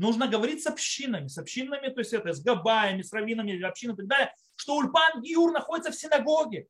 [0.00, 3.98] Нужно говорить с общинами, с общинами, то есть это с габаями, с раввинами, общинами и
[3.98, 6.68] так далее, что Ульпан Гиур находится в синагоге,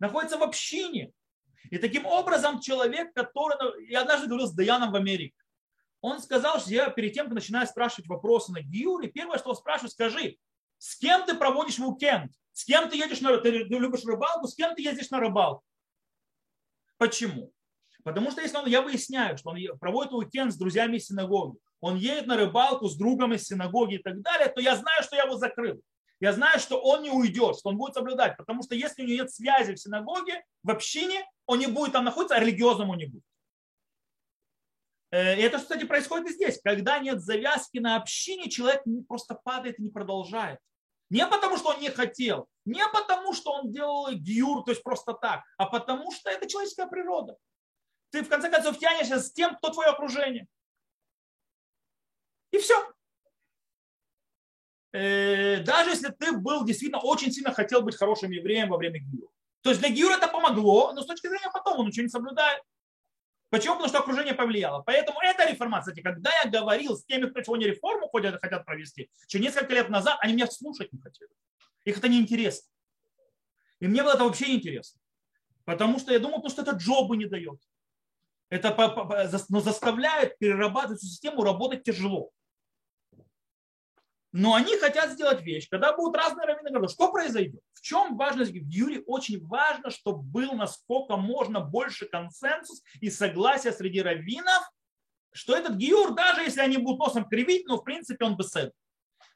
[0.00, 1.12] находится в общине.
[1.70, 3.90] И таким образом человек, который...
[3.90, 5.36] Я однажды говорил с Даяном в Америке.
[6.00, 9.90] Он сказал, что я перед тем, как начинаю спрашивать вопросы на Гиуре, первое, что спрашиваю,
[9.90, 10.38] скажи,
[10.78, 12.32] с кем ты проводишь уикенд?
[12.52, 15.62] С кем ты едешь на ты любишь рыбалку, с кем ты ездишь на рыбалку?
[16.96, 17.52] Почему?
[18.02, 21.96] Потому что если он, я выясняю, что он проводит уикенд с друзьями из синагоги, он
[21.96, 25.24] едет на рыбалку с другом из синагоги и так далее, то я знаю, что я
[25.24, 25.82] его закрыл.
[26.20, 28.36] Я знаю, что он не уйдет, что он будет соблюдать.
[28.36, 32.04] Потому что если у него нет связи в синагоге, в общине, он не будет там
[32.04, 33.24] находиться, а религиозным он не будет.
[35.10, 36.60] Э, и это, кстати, происходит и здесь.
[36.62, 40.60] Когда нет завязки на общине, человек просто падает и не продолжает.
[41.10, 45.14] Не потому, что он не хотел, не потому, что он делал гиюр, то есть просто
[45.14, 47.36] так, а потому, что это человеческая природа.
[48.10, 50.46] Ты, в конце концов, тянешься с тем, кто твое окружение.
[52.52, 52.92] И все.
[54.92, 59.32] Э, даже если ты был действительно очень сильно хотел быть хорошим евреем во время Гиюра.
[59.62, 62.62] То есть для Гиюра это помогло, но с точки зрения потом он ничего не соблюдает.
[63.48, 63.74] Почему?
[63.74, 64.82] Потому что окружение повлияло.
[64.82, 69.40] Поэтому эта реформация, когда я говорил с теми, кто сегодня реформу ходят, хотят провести, еще
[69.40, 71.30] несколько лет назад они меня слушать не хотели.
[71.84, 72.68] Их это не интересно.
[73.80, 75.00] И мне было это вообще не интересно.
[75.64, 77.60] Потому что я думал, потому что это джобы не дает.
[78.48, 78.74] Это
[79.60, 82.30] заставляет перерабатывать систему работать тяжело.
[84.32, 87.60] Но они хотят сделать вещь, когда будут разные раввины говорят, что произойдет?
[87.74, 88.50] В чем важность?
[88.50, 94.70] В Юре очень важно, чтобы был насколько можно больше консенсус и согласия среди раввинов,
[95.32, 98.72] что этот гиюр, даже если они будут носом кривить, но в принципе он бесед.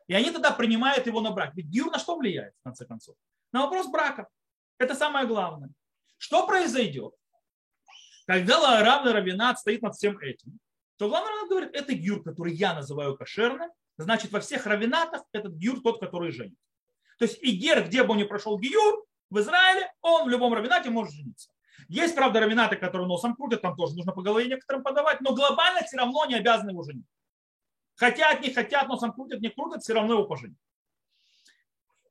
[0.07, 1.55] И они тогда принимают его на брак.
[1.55, 3.17] Ведь гиюр на что влияет, в конце концов?
[3.53, 4.29] На вопрос брака.
[4.79, 5.71] Это самое главное.
[6.17, 7.13] Что произойдет?
[8.27, 10.59] Когда равный раввинат стоит над всем этим,
[10.97, 15.55] то главный раввинат говорит, это гиюр, который я называю кошерным, значит во всех равенатах этот
[15.55, 16.59] гиюр тот, который женит.
[17.19, 20.55] То есть и гер, где бы он ни прошел гиюр, в Израиле, он в любом
[20.55, 21.51] равенате может жениться.
[21.89, 25.83] Есть, правда, равенаты, которые носом крутят, там тоже нужно по голове некоторым подавать, но глобально
[25.83, 27.07] все равно не обязаны его женить.
[27.97, 30.57] Хотят, не хотят, носом крутят, не крутят, все равно его поженят.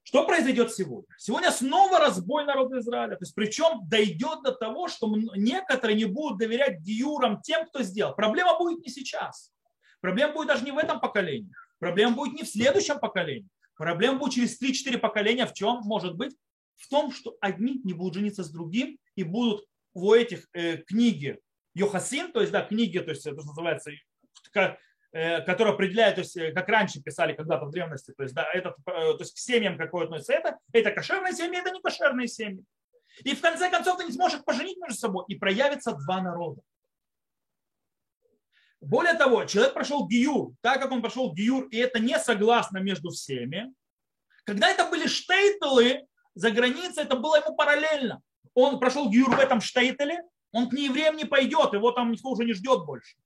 [0.04, 1.08] Что произойдет сегодня?
[1.18, 3.16] Сегодня снова разбой народа Израиля.
[3.16, 8.14] То есть, причем дойдет до того, что некоторые не будут доверять диюрам тем, кто сделал.
[8.14, 9.52] Проблема будет не сейчас.
[10.02, 11.52] Проблема будет даже не в этом поколении.
[11.80, 13.48] Проблема будет не в следующем поколении.
[13.76, 15.46] Проблема будет через 3-4 поколения.
[15.46, 16.36] В чем может быть?
[16.78, 21.40] В том, что одни не будут жениться с другим и будут у этих э, книги
[21.74, 23.92] Йохасин, то есть да, книги, то есть это называется,
[25.12, 28.46] э, которые определяют, то есть э, как раньше писали когда-то в древности, то есть да,
[28.54, 32.28] этот, э, то есть к семьям какое относится это, это кошерные семьи, это не кошерные
[32.28, 32.64] семьи.
[33.24, 36.62] И в конце концов ты не сможешь поженить между собой, и проявится два народа.
[38.86, 43.10] Более того, человек прошел гиюр, так как он прошел гиюр, и это не согласно между
[43.10, 43.74] всеми.
[44.44, 46.06] Когда это были штейтелы
[46.36, 48.22] за границей, это было ему параллельно.
[48.54, 50.22] Он прошел гиюр в этом штейтеле,
[50.52, 53.18] он к неевреям не пойдет, его там никто уже не ждет больше.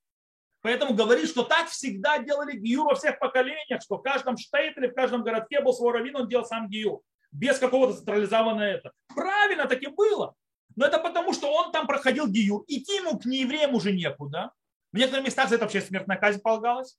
[0.62, 4.88] Поэтому говорит, что так всегда делали гиюр во всех поколениях, что в каждом штейте или
[4.88, 7.01] в каждом городке был свой раввин, он делал сам гиюр.
[7.34, 8.93] Без какого-то централизованного это.
[9.14, 10.36] Правильно, так и было.
[10.78, 12.64] Но это потому, что он там проходил гиюр.
[12.68, 14.51] Идти ему к неевреям уже некуда.
[14.92, 16.98] В некоторых местах за это вообще смертная казнь полагалась.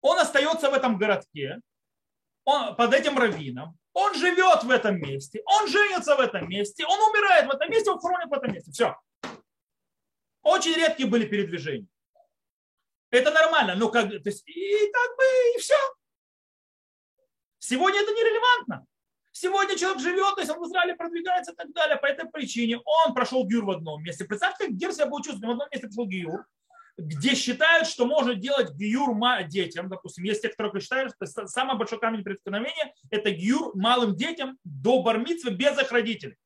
[0.00, 1.60] Он остается в этом городке,
[2.44, 3.78] он, под этим раввином.
[3.94, 7.90] Он живет в этом месте, он женится в этом месте, он умирает в этом месте,
[7.90, 8.72] он хронит в этом месте.
[8.72, 8.96] Все.
[10.42, 11.86] Очень редкие были передвижения.
[13.10, 15.76] Это нормально, ну как, то есть, и как бы, и все.
[17.60, 18.84] Сегодня это нерелевантно.
[19.36, 21.96] Сегодня человек живет, то есть он в Израиле продвигается и так далее.
[21.96, 24.24] По этой причине он прошел гюр в одном месте.
[24.24, 25.48] Представьте, как Гир себя будет чувствовать.
[25.48, 26.46] В одном месте прошел гюр,
[26.96, 29.12] где считают, что можно делать гюр
[29.48, 29.88] детям.
[29.88, 35.02] Допустим, есть те, которые считают, что самый большой камень преткновения– это гюр малым детям до
[35.02, 36.36] бармитвы без их родителей.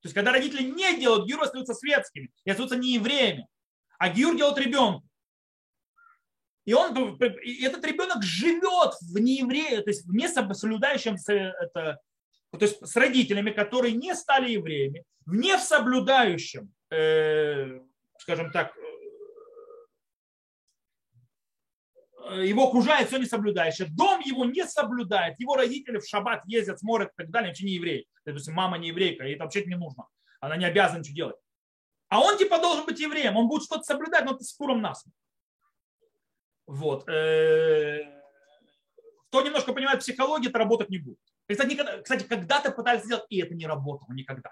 [0.00, 3.46] То есть, когда родители не делают гюр, остаются светскими, и остаются не евреями.
[3.98, 5.06] А гюр делают ребенку.
[6.64, 11.98] И, он, и этот ребенок живет в неевреи, то есть в несоблюдающем это,
[12.58, 17.80] то есть с родителями, которые не стали евреями, в не соблюдающем, э,
[18.18, 18.74] скажем так,
[22.30, 26.80] э, его окружает все не соблюдающее, дом его не соблюдает, его родители в шаббат ездят,
[26.80, 28.08] смотрят и так далее, вообще не еврей.
[28.24, 30.06] То есть мама не еврейка, ей это вообще не нужно.
[30.40, 31.36] Она не обязана ничего делать.
[32.08, 35.14] А он типа должен быть евреем, он будет что-то соблюдать, но это с куром насмех.
[36.66, 37.08] Вот.
[37.08, 38.02] Э,
[39.28, 41.18] кто немножко понимает психологию, это работать не будет.
[41.48, 44.50] Кстати, никогда, кстати, когда-то пытались сделать, и это не работало никогда.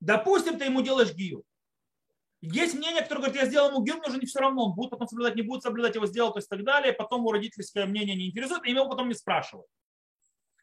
[0.00, 1.44] Допустим, ты ему делаешь гию.
[2.40, 4.90] Есть мнение, которое говорит, я сделал ему гию, мне уже не все равно, он будет
[4.90, 6.92] потом соблюдать, не будет соблюдать, его сделал, то есть так далее.
[6.92, 9.68] Потом его родительское мнение не интересует, и его потом не спрашивают.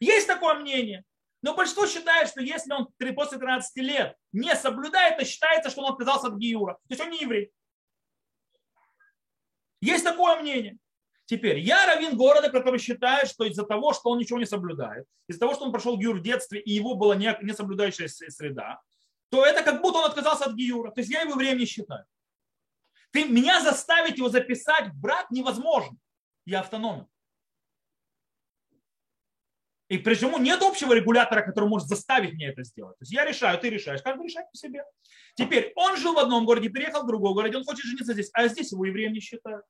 [0.00, 1.04] Есть такое мнение.
[1.42, 5.92] Но большинство считает, что если он после 13 лет не соблюдает, то считается, что он
[5.92, 6.74] отказался от гиюра.
[6.74, 7.52] То есть он не еврей.
[9.80, 10.78] Есть такое мнение.
[11.26, 15.40] Теперь, я раввин города, который считает, что из-за того, что он ничего не соблюдает, из-за
[15.40, 18.80] того, что он прошел гиюр в детстве, и его была не, соблюдающая среда,
[19.28, 20.92] то это как будто он отказался от гиюра.
[20.92, 22.04] То есть я его время не считаю.
[23.10, 25.96] Ты, меня заставить его записать в брак невозможно.
[26.44, 27.08] Я автономен.
[29.88, 32.96] И почему нет общего регулятора, который может заставить мне это сделать.
[32.98, 34.84] То есть я решаю, ты решаешь, каждый решает по себе.
[35.34, 38.46] Теперь он жил в одном городе, переехал в другой город, он хочет жениться здесь, а
[38.48, 39.64] здесь его евреем не считают.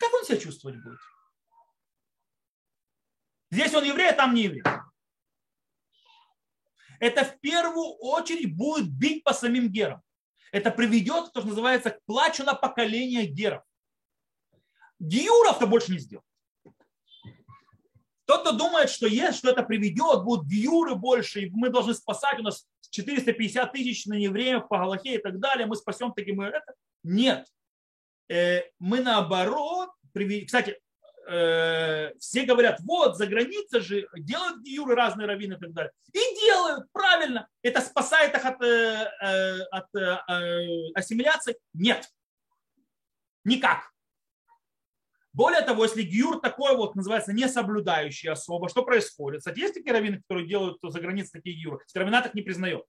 [0.00, 0.98] Как он себя чувствовать будет?
[3.50, 4.62] Здесь он еврей, а там не еврей.
[7.00, 10.02] Это в первую очередь будет бить по самим герам.
[10.52, 13.62] Это приведет, то, что называется, к плачу на поколение геров.
[14.98, 16.24] Гиюров-то больше не сделал.
[18.24, 22.42] Кто-то думает, что есть, что это приведет, будут гиюры больше, и мы должны спасать, у
[22.42, 26.74] нас 450 тысяч на евреев по Галахе и так далее, мы спасем таким это.
[27.02, 27.46] Нет.
[28.30, 29.90] Э, мы наоборот,
[30.46, 30.78] кстати,
[31.28, 35.92] э, все говорят, вот, за границей же делают гиюры разные раввины и так далее.
[36.12, 37.48] И делают, правильно.
[37.62, 39.88] Это спасает их от, э, от
[40.94, 41.56] ассимиляции?
[41.72, 42.08] Нет.
[43.44, 43.90] Никак.
[45.32, 49.40] Более того, если гиюр такой вот называется несоблюдающий особо, что происходит?
[49.40, 51.80] Кстати, есть такие раввины, которые делают за границей такие гиюры.
[51.94, 52.84] Раввинат их не признает.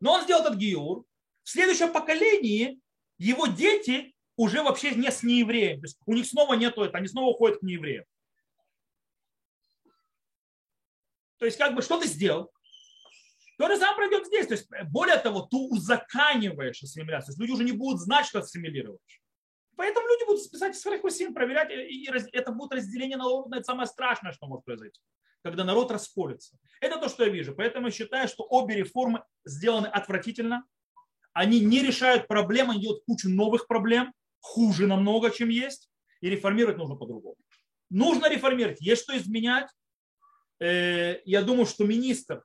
[0.00, 1.04] Но он сделал этот гиюр.
[1.42, 2.80] В следующем поколении
[3.16, 5.80] его дети уже вообще не с неевреем.
[5.80, 8.04] То есть у них снова нету это, они снова уходят к неевреям.
[11.38, 12.50] То есть как бы что ты сделал?
[13.58, 14.46] То же самое пройдет здесь.
[14.46, 17.26] То есть более того, ты узаканиваешь ассимиляцию.
[17.26, 19.20] То есть люди уже не будут знать, что ассимилируешь.
[19.76, 24.32] Поэтому люди будут писать своих усин, проверять, и это будет разделение народа, это самое страшное,
[24.32, 25.00] что может произойти,
[25.42, 26.56] когда народ расколется.
[26.80, 27.54] Это то, что я вижу.
[27.54, 30.64] Поэтому я считаю, что обе реформы сделаны отвратительно.
[31.32, 36.78] Они не решают проблем, они делают кучу новых проблем, хуже намного, чем есть, и реформировать
[36.78, 37.36] нужно по-другому.
[37.90, 39.68] Нужно реформировать, есть что изменять.
[40.60, 42.44] Э, я думаю, что министр,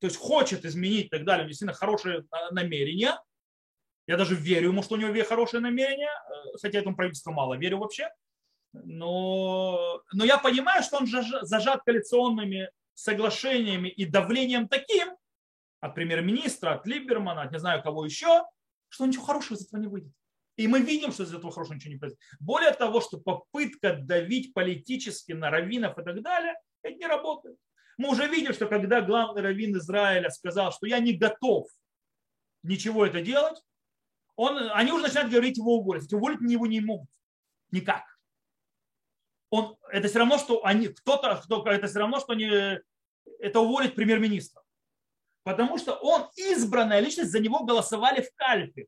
[0.00, 3.14] то есть хочет изменить и так далее, действительно хорошее намерение,
[4.06, 7.78] я даже верю ему, что у него хорошее намерение, э, хотя этому правительству мало верю
[7.78, 8.08] вообще.
[8.72, 15.16] Но, но я понимаю, что он зажат коалиционными соглашениями и давлением таким
[15.80, 18.44] от премьер-министра, от Либермана, от не знаю кого еще,
[18.88, 20.12] что ничего хорошего из этого не выйдет.
[20.56, 22.24] И мы видим, что из этого хорошего ничего не произойдет.
[22.40, 27.56] Более того, что попытка давить политически на раввинов и так далее, это не работает.
[27.98, 31.66] Мы уже видим, что когда главный раввин Израиля сказал, что я не готов
[32.62, 33.60] ничего это делать,
[34.34, 36.12] он, они уже начинают говорить его уволить.
[36.12, 37.08] Уволить его не могут.
[37.70, 38.04] Никак.
[39.50, 42.50] Он, это все равно, что они, кто-то, кто, это все равно, что они,
[43.38, 44.62] это уволит премьер-министра.
[45.42, 48.86] Потому что он избранная личность, за него голосовали в Кальпе.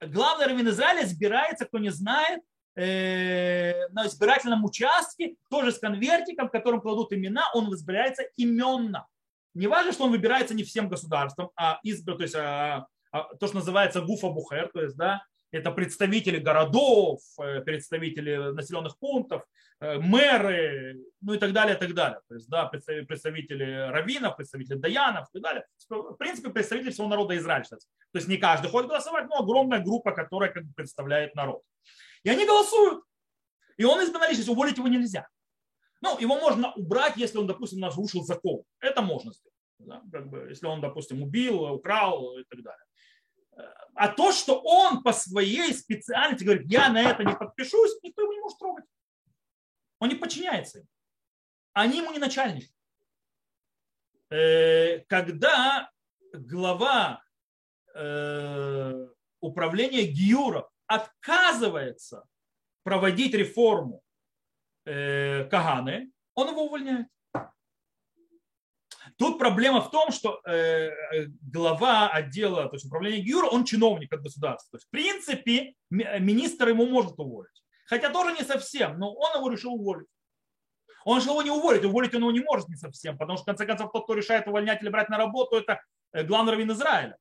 [0.00, 2.40] Главный раввин Израиля избирается, кто не знает,
[2.76, 9.06] э, на избирательном участке, тоже с конвертиком, в котором кладут имена, он избирается именно.
[9.54, 13.46] Не важно, что он выбирается не всем государством, а избран, то есть а, а, то,
[13.46, 19.44] что называется гуфа бухер, то есть да, это представители городов, э, представители населенных пунктов,
[19.82, 22.20] мэры, ну и так далее, и так далее.
[22.28, 25.66] То есть, да, представители раввинов, представители даянов и так далее.
[25.88, 27.64] В принципе, представители всего народа Израиля.
[27.64, 27.78] То
[28.14, 31.62] есть не каждый ходит голосовать, но огромная группа, которая как бы представляет народ.
[32.22, 33.02] И они голосуют.
[33.76, 35.26] И он из личность, уволить его нельзя.
[36.00, 38.62] Ну, его можно убрать, если он, допустим, нарушил закон.
[38.80, 39.56] Это можно сделать.
[39.78, 40.02] Да?
[40.12, 42.84] Как бы, если он, допустим, убил, украл и так далее.
[43.94, 48.32] А то, что он по своей специальности говорит, я на это не подпишусь, никто его
[48.32, 48.84] не может трогать.
[50.02, 50.88] Он не подчиняется им.
[51.74, 52.68] Они ему не начальник.
[54.30, 55.92] Э, когда
[56.32, 57.22] глава
[57.94, 62.26] э, управления Гиюра отказывается
[62.82, 64.02] проводить реформу
[64.86, 67.06] э, Каганы, он его увольняет.
[69.18, 70.90] Тут проблема в том, что э,
[71.42, 74.72] глава отдела, то есть управления ГИЮР, он чиновник от государства.
[74.72, 77.61] То есть, в принципе, министр ему может уволить.
[77.84, 80.08] Хотя тоже не совсем, но он его решил уволить.
[81.04, 83.46] Он решил его не уволить, уволить он его не может не совсем, потому что, в
[83.46, 87.18] конце концов, тот, кто решает увольнять или брать на работу, это э, главный раввин Израиля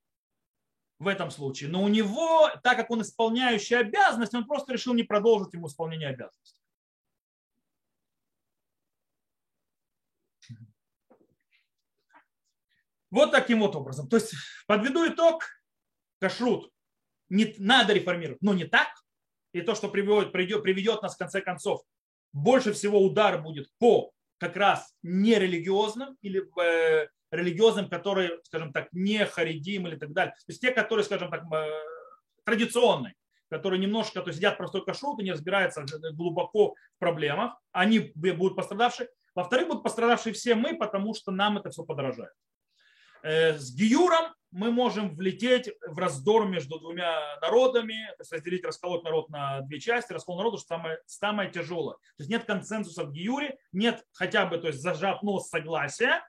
[0.99, 1.69] в этом случае.
[1.69, 6.09] Но у него, так как он исполняющий обязанности, он просто решил не продолжить ему исполнение
[6.09, 6.61] обязанностей.
[13.09, 14.07] Вот таким вот образом.
[14.07, 14.33] То есть
[14.67, 15.43] подведу итог,
[16.19, 16.71] кашрут
[17.29, 18.89] не, надо реформировать, но не так.
[19.53, 21.81] И то, что приведет, приведет, приведет нас в конце концов,
[22.33, 29.25] больше всего удар будет по как раз нерелигиозным или э, религиозным, которые, скажем так, не
[29.25, 30.33] харидим или так далее.
[30.33, 31.69] То есть те, которые, скажем так, э,
[32.43, 33.13] традиционные,
[33.49, 38.55] которые немножко то есть, едят простой кашрут и не разбираются глубоко в проблемах, они будут
[38.55, 39.09] пострадавшие.
[39.35, 42.33] Во-вторых, будут пострадавшие все мы, потому что нам это все подорожает.
[43.23, 49.03] Э, с Гиюром мы можем влететь в раздор между двумя народами, то есть разделить, расколоть
[49.03, 51.95] народ на две части, раскол народу, что самое, самое тяжелое.
[51.95, 56.27] То есть нет консенсуса в Гиюре, нет хотя бы, то есть зажав нос согласия,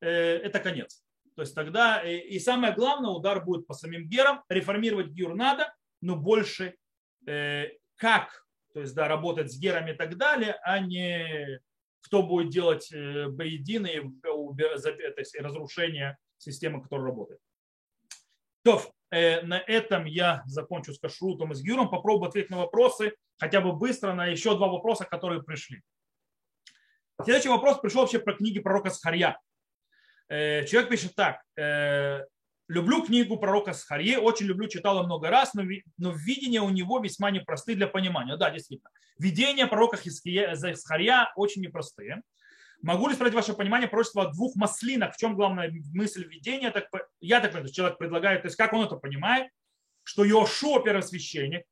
[0.00, 1.02] э, это конец.
[1.34, 4.42] То есть тогда, и, и самое главное, удар будет по самим герам.
[4.48, 6.76] Реформировать гиюр надо, но больше
[7.26, 11.60] э, как, то есть да, работать с герами и так далее, а не
[12.00, 17.40] кто будет делать э, боедины и разрушение системы, которая работает.
[18.66, 21.88] То, э, на этом я закончу с кашрутом и с гюром.
[21.88, 25.82] Попробую ответить на вопросы, хотя бы быстро, на еще два вопроса, которые пришли.
[27.22, 29.38] Следующий вопрос пришел вообще про книги пророка Схарья.
[30.28, 31.42] Э, человек пишет так.
[31.56, 32.24] Э,
[32.66, 35.62] люблю книгу пророка Схарье, очень люблю, читала много раз, но,
[35.96, 38.36] но видения у него весьма непростые для понимания.
[38.36, 38.90] Да, действительно.
[39.20, 42.20] Видения пророка Схарья очень непростые.
[42.82, 45.14] Могу ли спросить ваше понимание пророчества о двух маслинах?
[45.14, 46.70] В чем главная мысль введения?
[46.70, 46.88] Так,
[47.20, 49.50] я так понимаю, человек предлагает, то есть как он это понимает,
[50.02, 51.64] что Йошуа первосвященник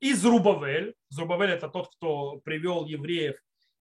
[0.00, 3.36] и Зрубавель, Зрубавель это тот, кто привел евреев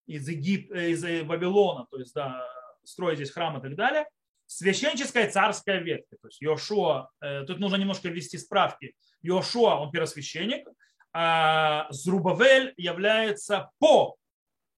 [0.06, 0.72] из, Егип...
[0.72, 2.46] Э, из э, Вавилона, то есть да,
[2.84, 4.06] строить здесь храм и так далее,
[4.46, 6.18] священническая царская ветка.
[6.22, 8.96] То есть Йошуа, э, тут нужно немножко ввести справки.
[9.22, 10.68] Йошуа, он первосвященник,
[11.14, 14.18] а Зрубавель является по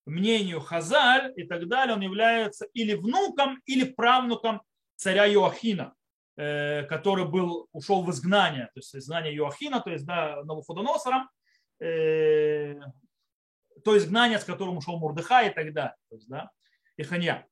[0.05, 4.61] мнению Хазаль и так далее, он является или внуком, или правнуком
[4.95, 5.93] царя Иоахина,
[6.37, 11.29] э, который был, ушел в изгнание, то есть изгнание Иоахина, то есть да, Навуходоносором,
[11.79, 12.75] э,
[13.83, 16.49] то изгнание, с которым ушел Мурдыха и так далее, то есть, да,
[16.97, 17.47] Иханья,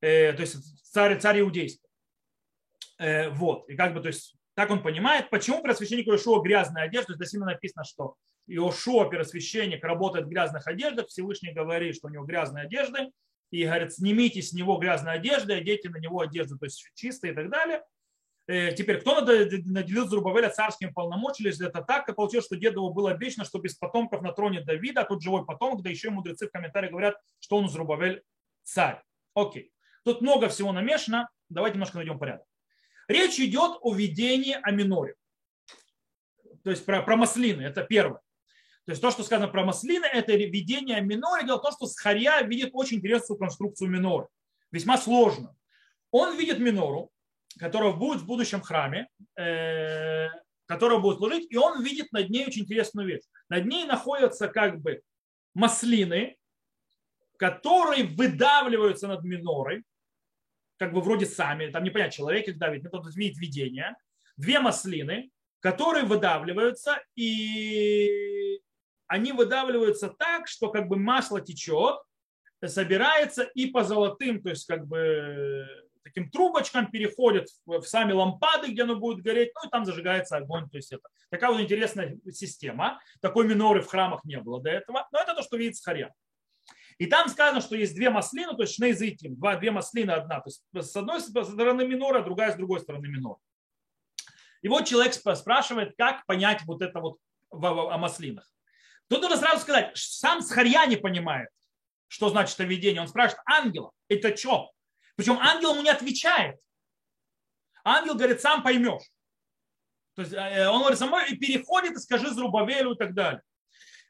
[0.00, 1.82] э, то есть царь, царь иудейский.
[2.98, 7.08] Вот, и как бы, то есть, так он понимает, почему при священнику Ишуа грязная одежда,
[7.08, 8.16] то есть дословно написано, что
[8.46, 13.10] Иошуа, первосвященник, работает в грязных одеждах, Всевышний говорит, что у него грязные одежды,
[13.50, 17.36] и говорит, снимите с него грязные одежды, оденьте на него одежду, то есть чистые и
[17.36, 17.82] так далее.
[18.48, 23.10] Э, теперь, кто наделил Зрубавеля царским полномочием, если это так, то получилось, что дедову было
[23.10, 26.52] обещано, что без потомков на троне Давида, а тут живой потомок, да еще мудрецы в
[26.52, 28.22] комментариях говорят, что он Зрубавель
[28.62, 29.02] царь.
[29.34, 29.72] Окей.
[30.04, 32.46] Тут много всего намешано, давайте немножко найдем порядок.
[33.08, 35.16] Речь идет о видении о миноре.
[36.62, 38.20] То есть про, про маслины, это первое.
[38.86, 41.42] То есть то, что сказано про маслины, это видение минора.
[41.42, 44.28] Дело в том, что Схарья видит очень интересную конструкцию минора.
[44.70, 45.56] Весьма сложно.
[46.12, 47.10] Он видит минору,
[47.58, 50.28] которая будет в будущем храме, э,
[50.66, 53.24] которая будет служить, и он видит над ней очень интересную вещь.
[53.48, 55.02] Над ней находятся как бы
[55.52, 56.36] маслины,
[57.38, 59.82] которые выдавливаются над минорой,
[60.78, 63.96] как бы вроде сами, там не понятно, человек их давит, но тот видит видение.
[64.36, 65.30] Две маслины,
[65.60, 68.60] которые выдавливаются, и
[69.06, 71.96] они выдавливаются так, что как бы масло течет,
[72.64, 75.66] собирается и по золотым, то есть как бы
[76.02, 80.68] таким трубочкам переходит в сами лампады, где оно будет гореть, ну и там зажигается огонь.
[80.70, 83.00] То есть это такая вот интересная система.
[83.20, 86.12] Такой миноры в храмах не было до этого, но это то, что видит Схарья.
[86.98, 90.40] И там сказано, что есть две маслины, то есть шнейзитим, два, две маслины одна.
[90.40, 93.38] То есть с одной стороны минора, другая с другой стороны минора.
[94.62, 97.18] И вот человек спрашивает, как понять вот это вот
[97.50, 98.50] о маслинах.
[99.08, 101.48] Тут нужно сразу сказать, сам Схарья не понимает,
[102.08, 103.00] что значит это видение.
[103.00, 104.72] Он спрашивает ангела, это что?
[105.16, 106.56] Причем ангел ему не отвечает.
[107.84, 109.04] Ангел говорит, сам поймешь.
[110.14, 113.42] То есть э, он говорит, самой и переходит, и скажи Зрубавелю и так далее.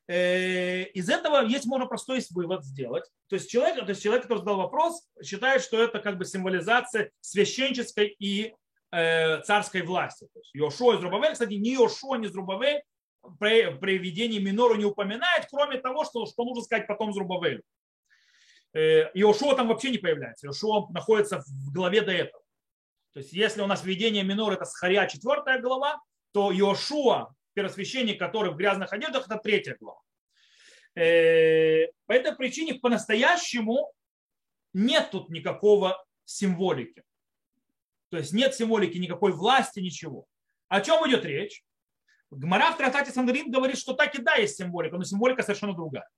[0.08, 3.04] Э, из этого есть можно простой вывод сделать.
[3.28, 7.10] То есть человек, то есть человек, который задал вопрос, считает, что это как бы символизация
[7.20, 8.54] священческой и
[8.92, 10.28] э, царской власти.
[10.32, 12.82] То есть Йошуа и Зрубавель, кстати, ни Йошуа, ни Зрубавель
[13.38, 17.62] при, при ведении Минору не упоминает, кроме того, что, что нужно сказать потом Зрубавелю.
[18.72, 20.46] Э, Иошуа там вообще не появляется.
[20.46, 22.42] Иошуа находится в главе до этого.
[23.12, 25.98] То есть если у нас введение минор это Схаря четвертая глава,
[26.32, 30.00] то Иошуа, первосвященник, который в грязных одеждах, это третья глава.
[30.94, 33.92] Э, по этой причине по-настоящему
[34.74, 37.02] нет тут никакого символики.
[38.10, 40.26] То есть нет символики никакой власти, ничего.
[40.68, 41.62] О чем идет речь?
[42.30, 46.08] Гмара в трактате Сандрин говорит, что так и да, есть символика, но символика совершенно другая.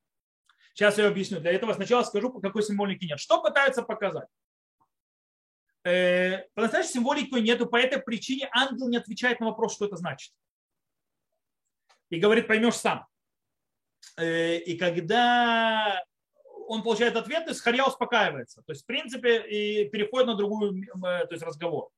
[0.75, 1.41] Сейчас я объясню.
[1.41, 3.19] Для этого сначала скажу, какой символики нет.
[3.19, 4.29] Что пытаются показать?
[5.85, 10.33] Э, по-настоящему символики нету, по этой причине ангел не отвечает на вопрос, что это значит.
[12.11, 13.07] И говорит, поймешь сам.
[14.17, 16.05] Э, и когда
[16.69, 18.63] он получает ответ, то есть Харья успокаивается.
[18.63, 21.91] То есть, в принципе, и переходит на другую э, то есть, разговор.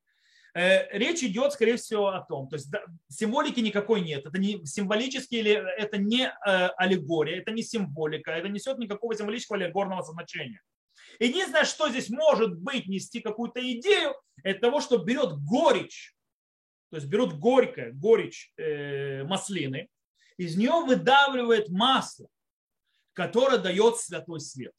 [0.54, 2.68] Э, речь идет, скорее всего, о том, то есть
[3.08, 8.48] символики никакой нет, это не символический или это не э, аллегория, это не символика, это
[8.48, 10.60] несет никакого символического аллегорного значения.
[11.20, 16.14] Единственное, что здесь может быть нести какую-то идею, это того, что берет горечь,
[16.90, 19.88] то есть берут горькое, горечь э, маслины,
[20.36, 22.28] из нее выдавливает масло,
[23.12, 24.72] которое дает святой свет.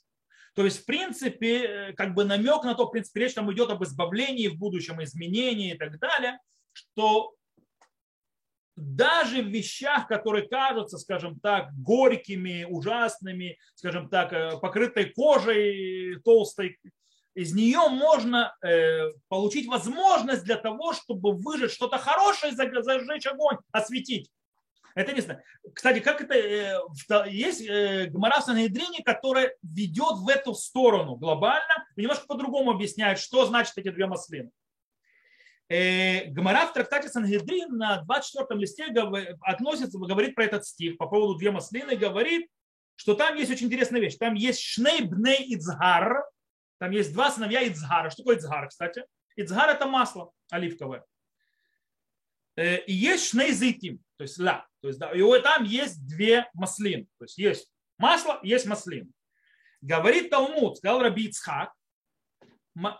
[0.53, 3.69] То есть, в принципе, э, как бы намек на то, в принципе, речь там идет
[3.69, 6.39] об избавлении в будущем, изменении и так далее,
[6.73, 7.33] что
[8.75, 16.79] даже в вещах, которые кажутся, скажем так, горькими, ужасными, скажем так, э, покрытой кожей толстой,
[17.33, 24.29] из нее можно э, получить возможность для того, чтобы выжать что-то хорошее, зажечь огонь, осветить.
[24.95, 25.41] Это не знаю.
[25.73, 26.79] Кстати, как это э,
[27.29, 33.77] есть э, Гмара Санхедрине, которая ведет в эту сторону глобально, немножко по-другому объясняет, что значит
[33.77, 34.51] эти две маслины.
[35.69, 38.85] Э, Гмара в трактате Сангедрин на 24 листе
[39.41, 42.49] относится, говорит про этот стих по поводу две маслины, говорит,
[42.95, 44.17] что там есть очень интересная вещь.
[44.17, 46.25] Там есть шней бней ицгар,
[46.77, 48.09] там есть два сыновья ицгара.
[48.09, 49.05] Что такое ицгар, кстати?
[49.37, 51.05] Ицгар это масло оливковое.
[52.57, 54.67] И есть шней зейтим, то есть ла.
[54.81, 57.07] То есть, да, и там есть две маслины.
[57.17, 59.13] То есть есть масло, есть маслин.
[59.81, 61.73] Говорит Талмуд, сказал Раби Ицхак,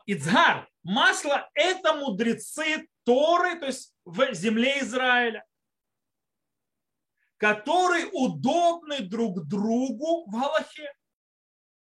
[0.05, 5.45] Ицгар, масло это мудрецы Торы, то есть в земле Израиля,
[7.38, 10.93] которые удобны друг другу в Галахе.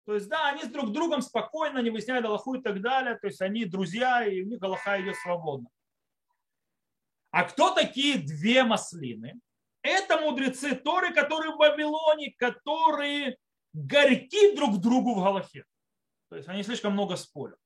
[0.05, 3.15] То есть, да, они с друг другом спокойно не выясняют Аллаху и так далее.
[3.19, 5.69] То есть, они друзья, и у них Аллаха идет свободно.
[7.29, 9.39] А кто такие две маслины?
[9.81, 13.37] Это мудрецы Торы, которые в Вавилоне, которые
[13.73, 15.65] горьки друг другу в Галахе.
[16.29, 17.57] То есть они слишком много спорят.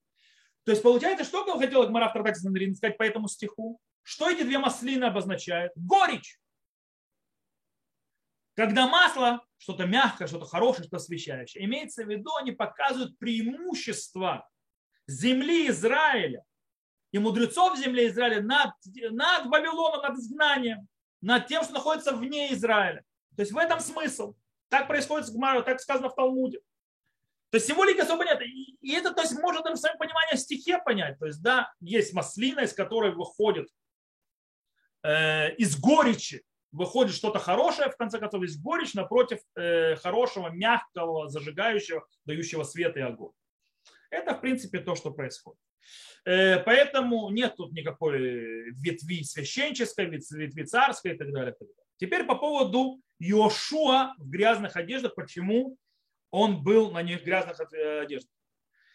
[0.64, 2.36] То есть получается, что хотел Гмара в Тартаке
[2.76, 3.80] сказать по этому стиху?
[4.02, 5.72] Что эти две маслины обозначают?
[5.76, 6.40] Горечь.
[8.56, 14.48] Когда масло, что-то мягкое, что-то хорошее, что-то освещающее, имеется в виду, они показывают преимущество
[15.08, 16.44] земли Израиля
[17.12, 18.72] и мудрецов земли Израиля над,
[19.12, 20.88] над Вавилоном, над изгнанием
[21.26, 23.04] над тем, что находится вне Израиля.
[23.36, 24.36] То есть в этом смысл.
[24.70, 26.60] Так происходит с Гмарой, так сказано в Талмуде.
[27.50, 28.40] То есть символики особо нет.
[28.82, 31.18] И это то есть, можно даже в своем понимании стихе понять.
[31.20, 33.68] То есть, да, есть маслина, из которой выходит
[35.04, 41.30] э, из горечи, выходит что-то хорошее, в конце концов, из горечь напротив э, хорошего, мягкого,
[41.30, 43.34] зажигающего, дающего свет и огонь.
[44.12, 45.60] Это, в принципе, то, что происходит.
[46.26, 51.56] Э, поэтому нет тут никакой ветви священческой, ветви царской и так далее.
[51.98, 55.78] Теперь по поводу Йошуа в грязных одеждах, почему
[56.32, 58.32] он был на них грязных э, одеждах.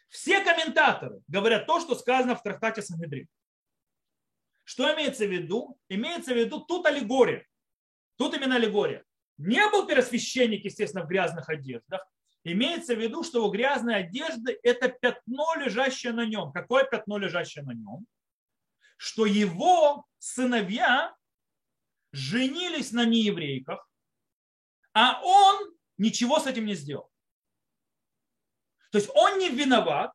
[0.09, 3.29] Все комментаторы говорят то, что сказано в трактате Санедрин.
[4.65, 5.79] Что имеется в виду?
[5.89, 7.47] Имеется в виду тут аллегория.
[8.17, 9.05] Тут именно аллегория.
[9.39, 12.05] Не был первосвященник, естественно, в грязных одеждах.
[12.45, 16.53] Имеется в виду, что его грязные одежды– это пятно, лежащее на нем.
[16.53, 18.07] Какое пятно, лежащее на нем?
[18.97, 21.15] Что его сыновья
[22.13, 23.89] женились на нееврейках,
[24.95, 27.11] а он ничего с этим не сделал.
[28.91, 30.13] То есть он не виноват,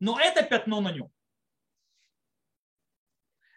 [0.00, 1.12] но это пятно на нем.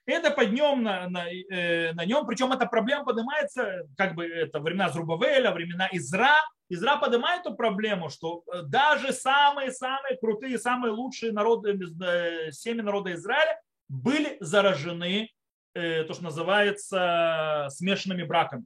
[0.06, 4.90] Это поднем на, на, э, на нем, причем эта проблема поднимается, как бы это времена
[4.90, 6.36] Зрубавеля, времена Изра.
[6.68, 13.14] Изра поднимает эту проблему, что э, даже самые-самые крутые, самые лучшие народы, э, семьи народа
[13.14, 15.30] Израиля были заражены,
[15.74, 18.66] э, то, что называется, смешанными браками.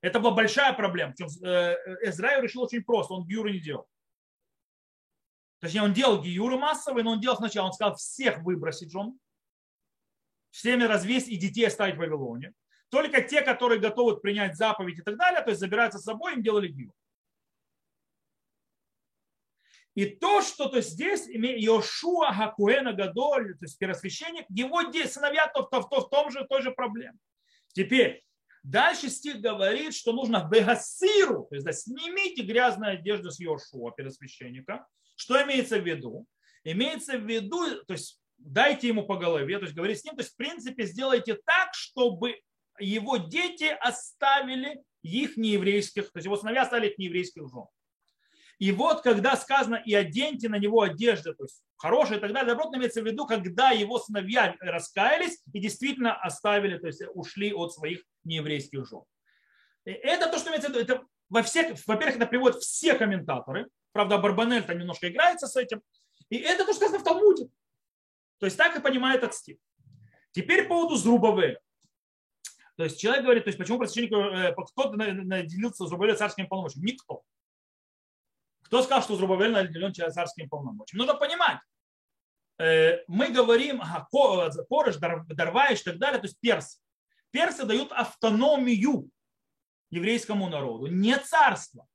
[0.00, 1.12] Это была большая проблема.
[1.12, 1.76] Причем э,
[2.08, 3.86] Израиль решил очень просто, он гиюры не делал.
[5.60, 9.18] Точнее, он делал гиюры массовые, но он делал сначала, он сказал всех выбросить жен,
[10.50, 12.52] всеми развесть и детей оставить в Вавилоне.
[12.90, 16.42] Только те, которые готовы принять заповедь и так далее, то есть забираются с собой, им
[16.42, 16.92] делали гиюр.
[19.94, 25.62] И то, что то есть здесь Йошуа Хакуэна Гадоль, то есть первосвященник, его сыновья то,
[25.62, 27.18] то, то, в том же, той же проблеме.
[27.72, 28.24] Теперь,
[28.62, 34.86] дальше стих говорит, что нужно бегасиру, то есть да, снимите грязную одежду с Йошуа, первосвященника.
[35.16, 36.26] Что имеется в виду?
[36.62, 40.22] Имеется в виду, то есть дайте ему по голове, то есть говорить с ним, то
[40.22, 42.40] есть в принципе сделайте так, чтобы
[42.78, 47.64] его дети оставили их нееврейских, то есть его сыновья оставили их нееврейских жен.
[48.58, 52.52] И вот когда сказано и оденьте на него одежды, то есть хорошие и так далее,
[52.52, 57.72] добротно имеется в виду, когда его сыновья раскаялись и действительно оставили, то есть ушли от
[57.72, 59.02] своих нееврейских жен.
[59.84, 64.18] Это то, что имеется в виду, это во всех, во-первых, это приводят все комментаторы, правда,
[64.18, 65.80] Барбанель там немножко играется с этим,
[66.28, 67.48] и это то, что сказано в Талмуде.
[68.40, 69.58] То есть так и понимает этот стих.
[70.32, 71.60] Теперь по поводу Зрубавеля.
[72.76, 76.84] То есть человек говорит, то есть почему просвященник, э, кто наделился Зрубавеля царским полномочием?
[76.84, 77.22] Никто.
[78.62, 80.98] Кто сказал, что Зрубавель наделен царским полномочием?
[80.98, 81.58] Нужно понимать.
[82.58, 86.78] Э, мы говорим, ага, Корыш, Дарваиш и так далее, то есть персы.
[87.30, 89.10] Персы дают автономию
[89.90, 91.86] еврейскому народу, не царство.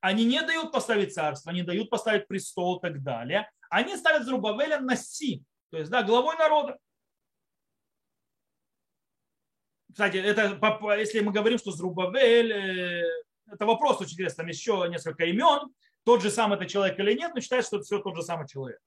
[0.00, 3.50] Они не дают поставить царство, они дают поставить престол и так далее.
[3.70, 6.78] Они ставят Зрубавеля на Си, то есть, да, главой народа.
[9.90, 10.58] Кстати, это,
[10.98, 13.04] если мы говорим, что Зрубавель, э,
[13.46, 15.72] это вопрос очень интересный, там еще несколько имен,
[16.04, 18.48] тот же самый это человек или нет, но считается, что это все тот же самый
[18.48, 18.80] человек.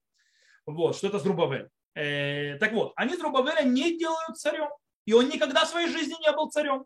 [0.66, 1.70] Вот, что это Зрубавель.
[1.96, 4.70] Э, так вот, они Зрубавеля не делают царем,
[5.06, 6.86] и он никогда в своей жизни не был царем.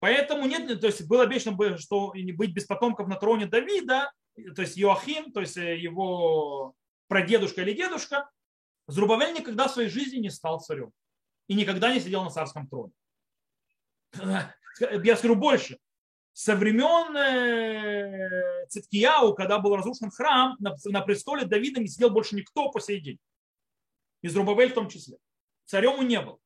[0.00, 4.10] Поэтому нет, то есть было обещано, что быть без потомков на троне Давида,
[4.56, 6.74] то есть Иоахим, то есть э, его
[7.10, 8.30] прадедушка или дедушка,
[8.86, 10.92] Зрубавель никогда в своей жизни не стал царем
[11.48, 12.92] и никогда не сидел на царском троне.
[14.78, 15.78] Я скажу больше.
[16.32, 22.70] Со времен э, Циткияу, когда был разрушен храм, на престоле Давида не сидел больше никто
[22.70, 23.18] по сей день.
[24.22, 25.18] И Зрубавель в том числе.
[25.66, 26.40] Царем он не был.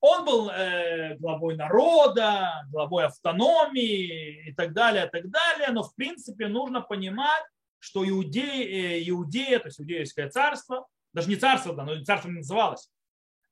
[0.00, 5.70] Он был э, главой народа, главой автономии и так далее, и так далее.
[5.70, 7.44] Но в принципе нужно понимать,
[7.84, 12.38] что Иудея, э, Иудея, то есть Иудейское царство, даже не царство, да, но царство не
[12.38, 12.90] называлось,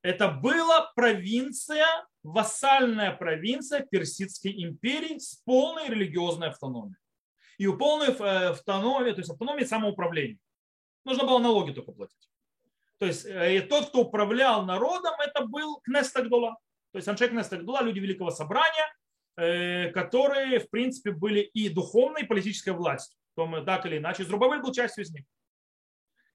[0.00, 1.86] это была провинция,
[2.22, 6.96] вассальная провинция Персидской империи с полной религиозной автономией.
[7.58, 10.38] И у полной э, автономии, то есть автономии самоуправления.
[11.04, 12.30] Нужно было налоги только платить.
[12.98, 16.56] То есть э, и тот, кто управлял народом, это был Кнест Агдула.
[16.92, 18.94] То есть Аншек Кнест Агдула, люди Великого Собрания,
[19.34, 24.24] которые, в принципе, были и духовной, и политической властью то мы так или иначе.
[24.24, 25.24] Зрубавель был частью из них.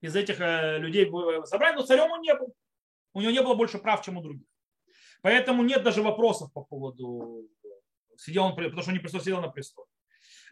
[0.00, 1.10] Из этих э, людей
[1.44, 2.54] собрали, но царем он не был.
[3.14, 4.46] У него не было больше прав, чем у других.
[5.22, 7.48] Поэтому нет даже вопросов по поводу,
[8.16, 9.88] сидел он, потому что он не просто сидел на престоле.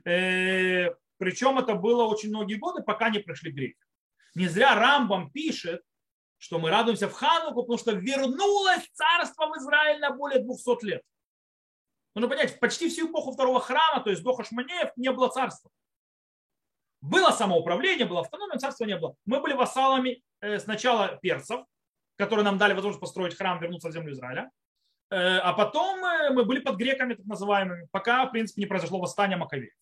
[0.05, 3.79] Э, Причем это было очень многие годы, пока не пришли греки.
[4.35, 5.83] Не зря Рамбам пишет,
[6.39, 11.03] что мы радуемся в Хануку, потому что вернулось царство в Израиль на более 200 лет.
[12.15, 15.71] Нужно понять, почти всю эпоху второго храма, то есть до Хашманеев, не было царства.
[17.07, 19.15] Было самоуправление, было автономия, царства не было.
[19.27, 21.61] Мы были вассалами э, сначала перцев,
[22.17, 24.51] которые нам дали возможность построить храм, вернуться в землю Израиля.
[25.11, 28.99] Э, а потом э, мы были под греками, так называемыми, пока, в принципе, не произошло
[28.99, 29.73] восстание Маковеев.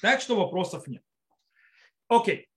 [0.00, 1.02] Так что вопросов нет.
[2.08, 2.48] Окей.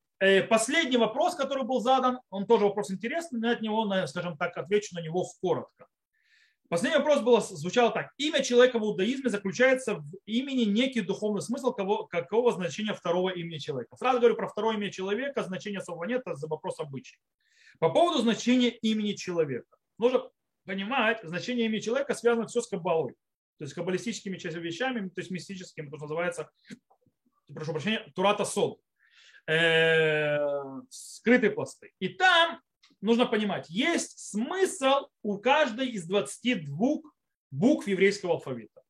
[0.49, 4.95] Последний вопрос, который был задан, он тоже вопрос интересный, но от него, скажем так, отвечу
[4.95, 5.87] на него коротко.
[6.67, 8.11] Последний вопрос был, звучал так.
[8.17, 13.59] Имя человека в иудаизме заключается в имени некий духовный смысл кого, какого значения второго имени
[13.59, 13.95] человека.
[13.97, 17.17] Сразу говорю про второе имя человека, значения особого нет, это за вопрос обычай.
[17.79, 19.77] По поводу значения имени человека.
[19.99, 20.29] Нужно
[20.65, 23.13] понимать, значение имени человека связано все с кабалой.
[23.57, 26.49] То есть каббалистическими вещами, то есть мистическими, то, что называется,
[27.53, 28.81] прошу прощения, Турата Сол.
[29.47, 31.93] Э, скрытые пласты.
[31.99, 32.59] И там
[33.05, 37.01] нужно понимать, есть смысл у каждой из 22
[37.51, 38.81] букв еврейского алфавита.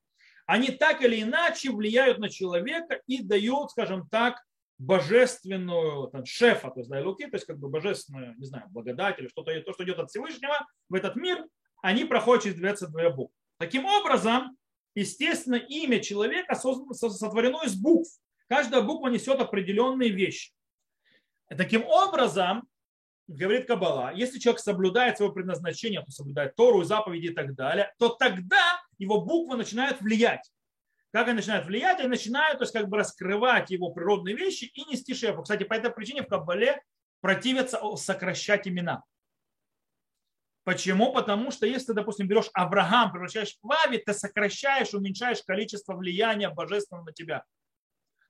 [0.48, 4.42] Они так или иначе влияют на человека и дают, скажем так,
[4.78, 9.20] божественную там, шефа, то есть да, луки, то есть как бы божественную, не знаю, благодать
[9.20, 11.46] или что-то, то, что идет от Всевышнего в этот мир,
[11.82, 13.34] они проходят через 22 буквы.
[13.58, 14.58] Таким образом,
[14.96, 18.10] естественно, имя человека сотворено из букв.
[18.48, 20.52] Каждая буква несет определенные вещи.
[21.50, 22.68] Таким образом,
[23.28, 28.10] говорит Кабала, если человек соблюдает свое предназначение, то соблюдает Тору, заповеди и так далее, то
[28.10, 30.52] тогда его буквы начинают влиять.
[31.12, 32.00] Как они начинают влиять?
[32.00, 35.44] Они начинают то есть, как бы раскрывать его природные вещи и нести шефу.
[35.44, 36.82] Кстати, по этой причине в Кабале
[37.22, 39.02] противятся сокращать имена.
[40.66, 41.14] Почему?
[41.14, 46.50] Потому что если ты, допустим, берешь Авраам, превращаешь в Ави, ты сокращаешь, уменьшаешь количество влияния
[46.50, 47.44] божественного на тебя.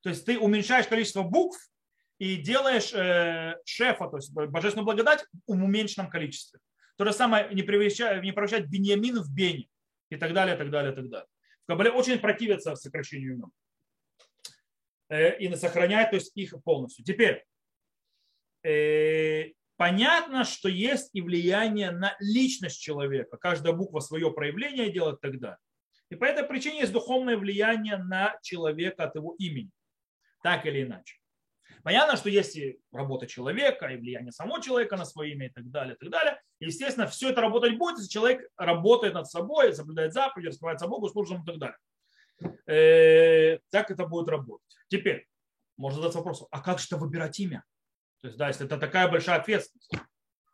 [0.03, 1.57] То есть ты уменьшаешь количество букв,
[2.17, 6.59] и делаешь э, шефа, то есть божественную благодать в уменьшенном количестве.
[6.97, 9.69] То же самое не превращать, не превращать Беньямин в Бени
[10.09, 11.27] и так далее, и так далее, и так далее.
[11.63, 13.51] В Кабале очень противятся сокращению имен
[15.09, 17.03] э, и сохраняют то есть, их полностью.
[17.03, 17.43] Теперь,
[18.63, 23.37] э, понятно, что есть и влияние на личность человека.
[23.37, 25.57] Каждая буква свое проявление делает далее.
[26.09, 29.71] И по этой причине есть духовное влияние на человека от его имени.
[30.43, 31.17] Так или иначе.
[31.85, 35.69] Понятно, что есть и работа человека, и влияние самого человека на свое имя и так
[35.69, 36.41] далее, и так далее.
[36.59, 41.43] Естественно, все это работать будет, если человек работает над собой, соблюдает заповеди, раскрывается Богу, служит
[41.43, 41.77] и так далее.
[42.65, 44.65] Э, так это будет работать.
[44.87, 45.27] Теперь,
[45.77, 47.63] можно задаться вопросом, а как же выбирать имя?
[48.21, 49.91] То есть, да, если это такая большая ответственность.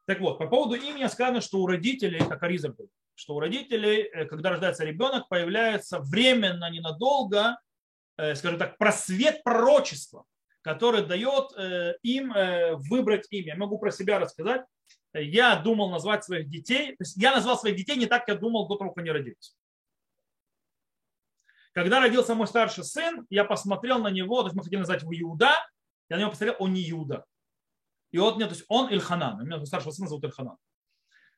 [0.08, 4.02] Так вот, по поводу имени сказано, что у родителей, как Ариза был, что у родителей,
[4.02, 7.58] э, когда рождается ребенок, появляется временно, ненадолго,
[8.18, 10.26] э, скажем так, просвет пророчества
[10.62, 13.54] который дает э, им э, выбрать имя.
[13.54, 14.62] Я могу про себя рассказать.
[15.14, 18.42] Я думал назвать своих детей, то есть я назвал своих детей не так, как я
[18.42, 19.56] думал до того, как они родились.
[21.74, 25.14] Когда родился мой старший сын, я посмотрел на него, то есть мы хотели назвать его
[25.14, 25.52] Иуда,
[26.10, 27.26] я на него посмотрел, он не Иуда.
[28.12, 30.58] И вот мне, то есть он Ильханан, у меня старшего сына зовут Ильханан.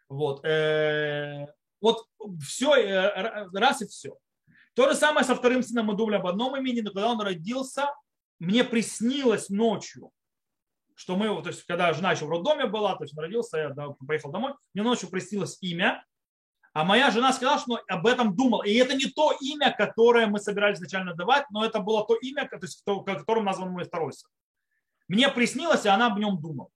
[0.10, 1.48] Вот, э,
[1.82, 2.06] вот
[2.42, 3.12] все,
[3.54, 4.18] раз и все.
[4.76, 7.88] То же самое со вторым сыном мы думали об одном имени, но когда он родился,
[8.40, 10.12] мне приснилось ночью,
[10.96, 13.70] что мы, то есть, когда жена еще в роддоме была, то есть, родился, я
[14.08, 16.04] поехал домой, мне ночью приснилось имя,
[16.74, 18.64] а моя жена сказала, что об этом думал.
[18.64, 22.48] И это не то имя, которое мы собирались изначально давать, но это было то имя,
[22.48, 24.30] то есть, которым назван мой второй сын.
[25.08, 26.70] Мне приснилось, и она об нем думала.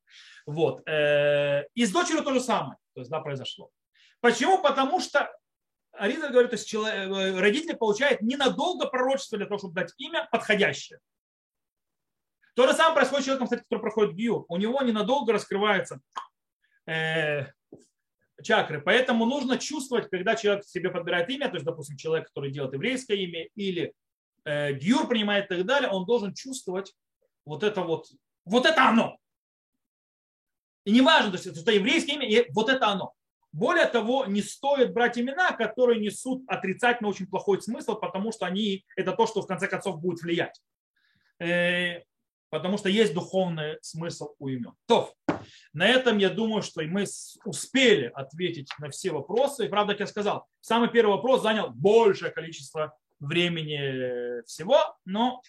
[0.45, 0.87] Вот.
[0.87, 2.77] Э, и с дочерью то же самое.
[2.93, 3.71] То есть, да, произошло.
[4.21, 4.61] Почему?
[4.61, 5.31] Потому что
[5.93, 10.99] Ариза говорит, то есть э, родители получают ненадолго пророчество для того, чтобы дать имя подходящее.
[12.57, 14.45] То же самое происходит с человеком, кстати, который проходит гиюр.
[14.47, 16.01] У него ненадолго раскрывается
[16.87, 17.45] э,
[18.41, 18.81] чакры.
[18.81, 23.15] Поэтому нужно чувствовать, когда человек себе подбирает имя, то есть, допустим, человек, который делает еврейское
[23.15, 23.93] имя или
[24.43, 26.95] э, гиюр принимает и так далее, он должен чувствовать
[27.45, 28.07] вот это вот,
[28.43, 29.19] вот это оно.
[30.83, 33.13] И не важно, то есть это еврейское имя, и вот это оно.
[33.51, 38.83] Более того, не стоит брать имена, которые несут отрицательно очень плохой смысл, потому что они,
[38.95, 40.59] это то, что в конце концов будет влиять.
[42.51, 44.73] Э, потому что есть духовный смысл у имен.
[44.87, 45.13] То,
[45.73, 47.05] на этом я думаю, что мы
[47.45, 49.65] успели ответить на все вопросы.
[49.65, 55.41] И правда, как я сказал, самый первый вопрос занял большее количество времени всего, но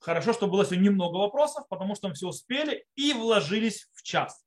[0.00, 4.44] хорошо, что было сегодня немного вопросов, потому что мы все успели и вложились в час.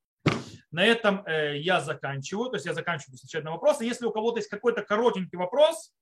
[0.71, 3.85] На этом э, я заканчиваю, то есть я заканчиваю отвечать на вопросы.
[3.85, 5.93] Если у кого-то есть какой-то коротенький вопрос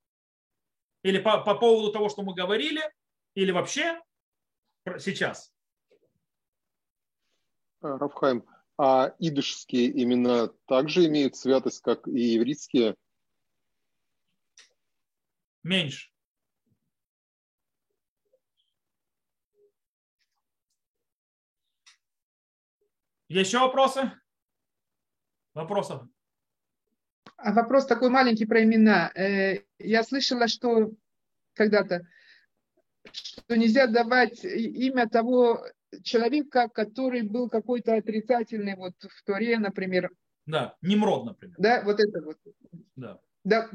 [1.04, 2.82] или по, по поводу того, что мы говорили,
[3.36, 4.00] или вообще,
[4.98, 5.54] сейчас.
[7.82, 8.44] А, Рафхайм,
[8.78, 12.96] а идышские имена также имеют святость, как и еврейские?
[15.64, 16.10] Меньше.
[23.30, 24.12] Еще вопросы?
[25.54, 26.04] Вопросов?
[27.38, 29.12] А вопрос такой маленький про имена.
[29.16, 30.92] Э, я слышала, что
[31.54, 32.08] когда-то
[33.12, 35.66] что нельзя давать имя того
[36.04, 40.12] человека, который был какой-то отрицательный вот в Торе, например.
[40.46, 41.56] Да, Немрод, например.
[41.58, 42.38] Да, вот это вот.
[42.96, 43.20] Да.
[43.44, 43.70] Да.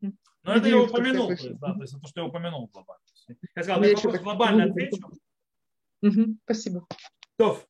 [0.00, 3.04] Но это я упомянул, то есть, да, то есть то, что я упомянул глобально.
[3.54, 4.98] Я сказал, я вопрос глобально отвечу.
[6.02, 6.86] Угу, спасибо.
[7.36, 7.62] То,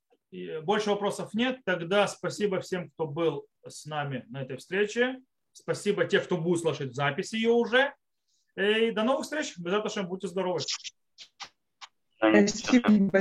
[0.62, 1.60] больше вопросов нет.
[1.64, 5.20] Тогда спасибо всем, кто был с нами на этой встрече.
[5.52, 7.94] Спасибо тех, кто будет слушать записи ее уже.
[8.56, 9.54] И до новых встреч.
[9.58, 10.60] Этого будьте здоровы.
[12.16, 13.18] Спасибо.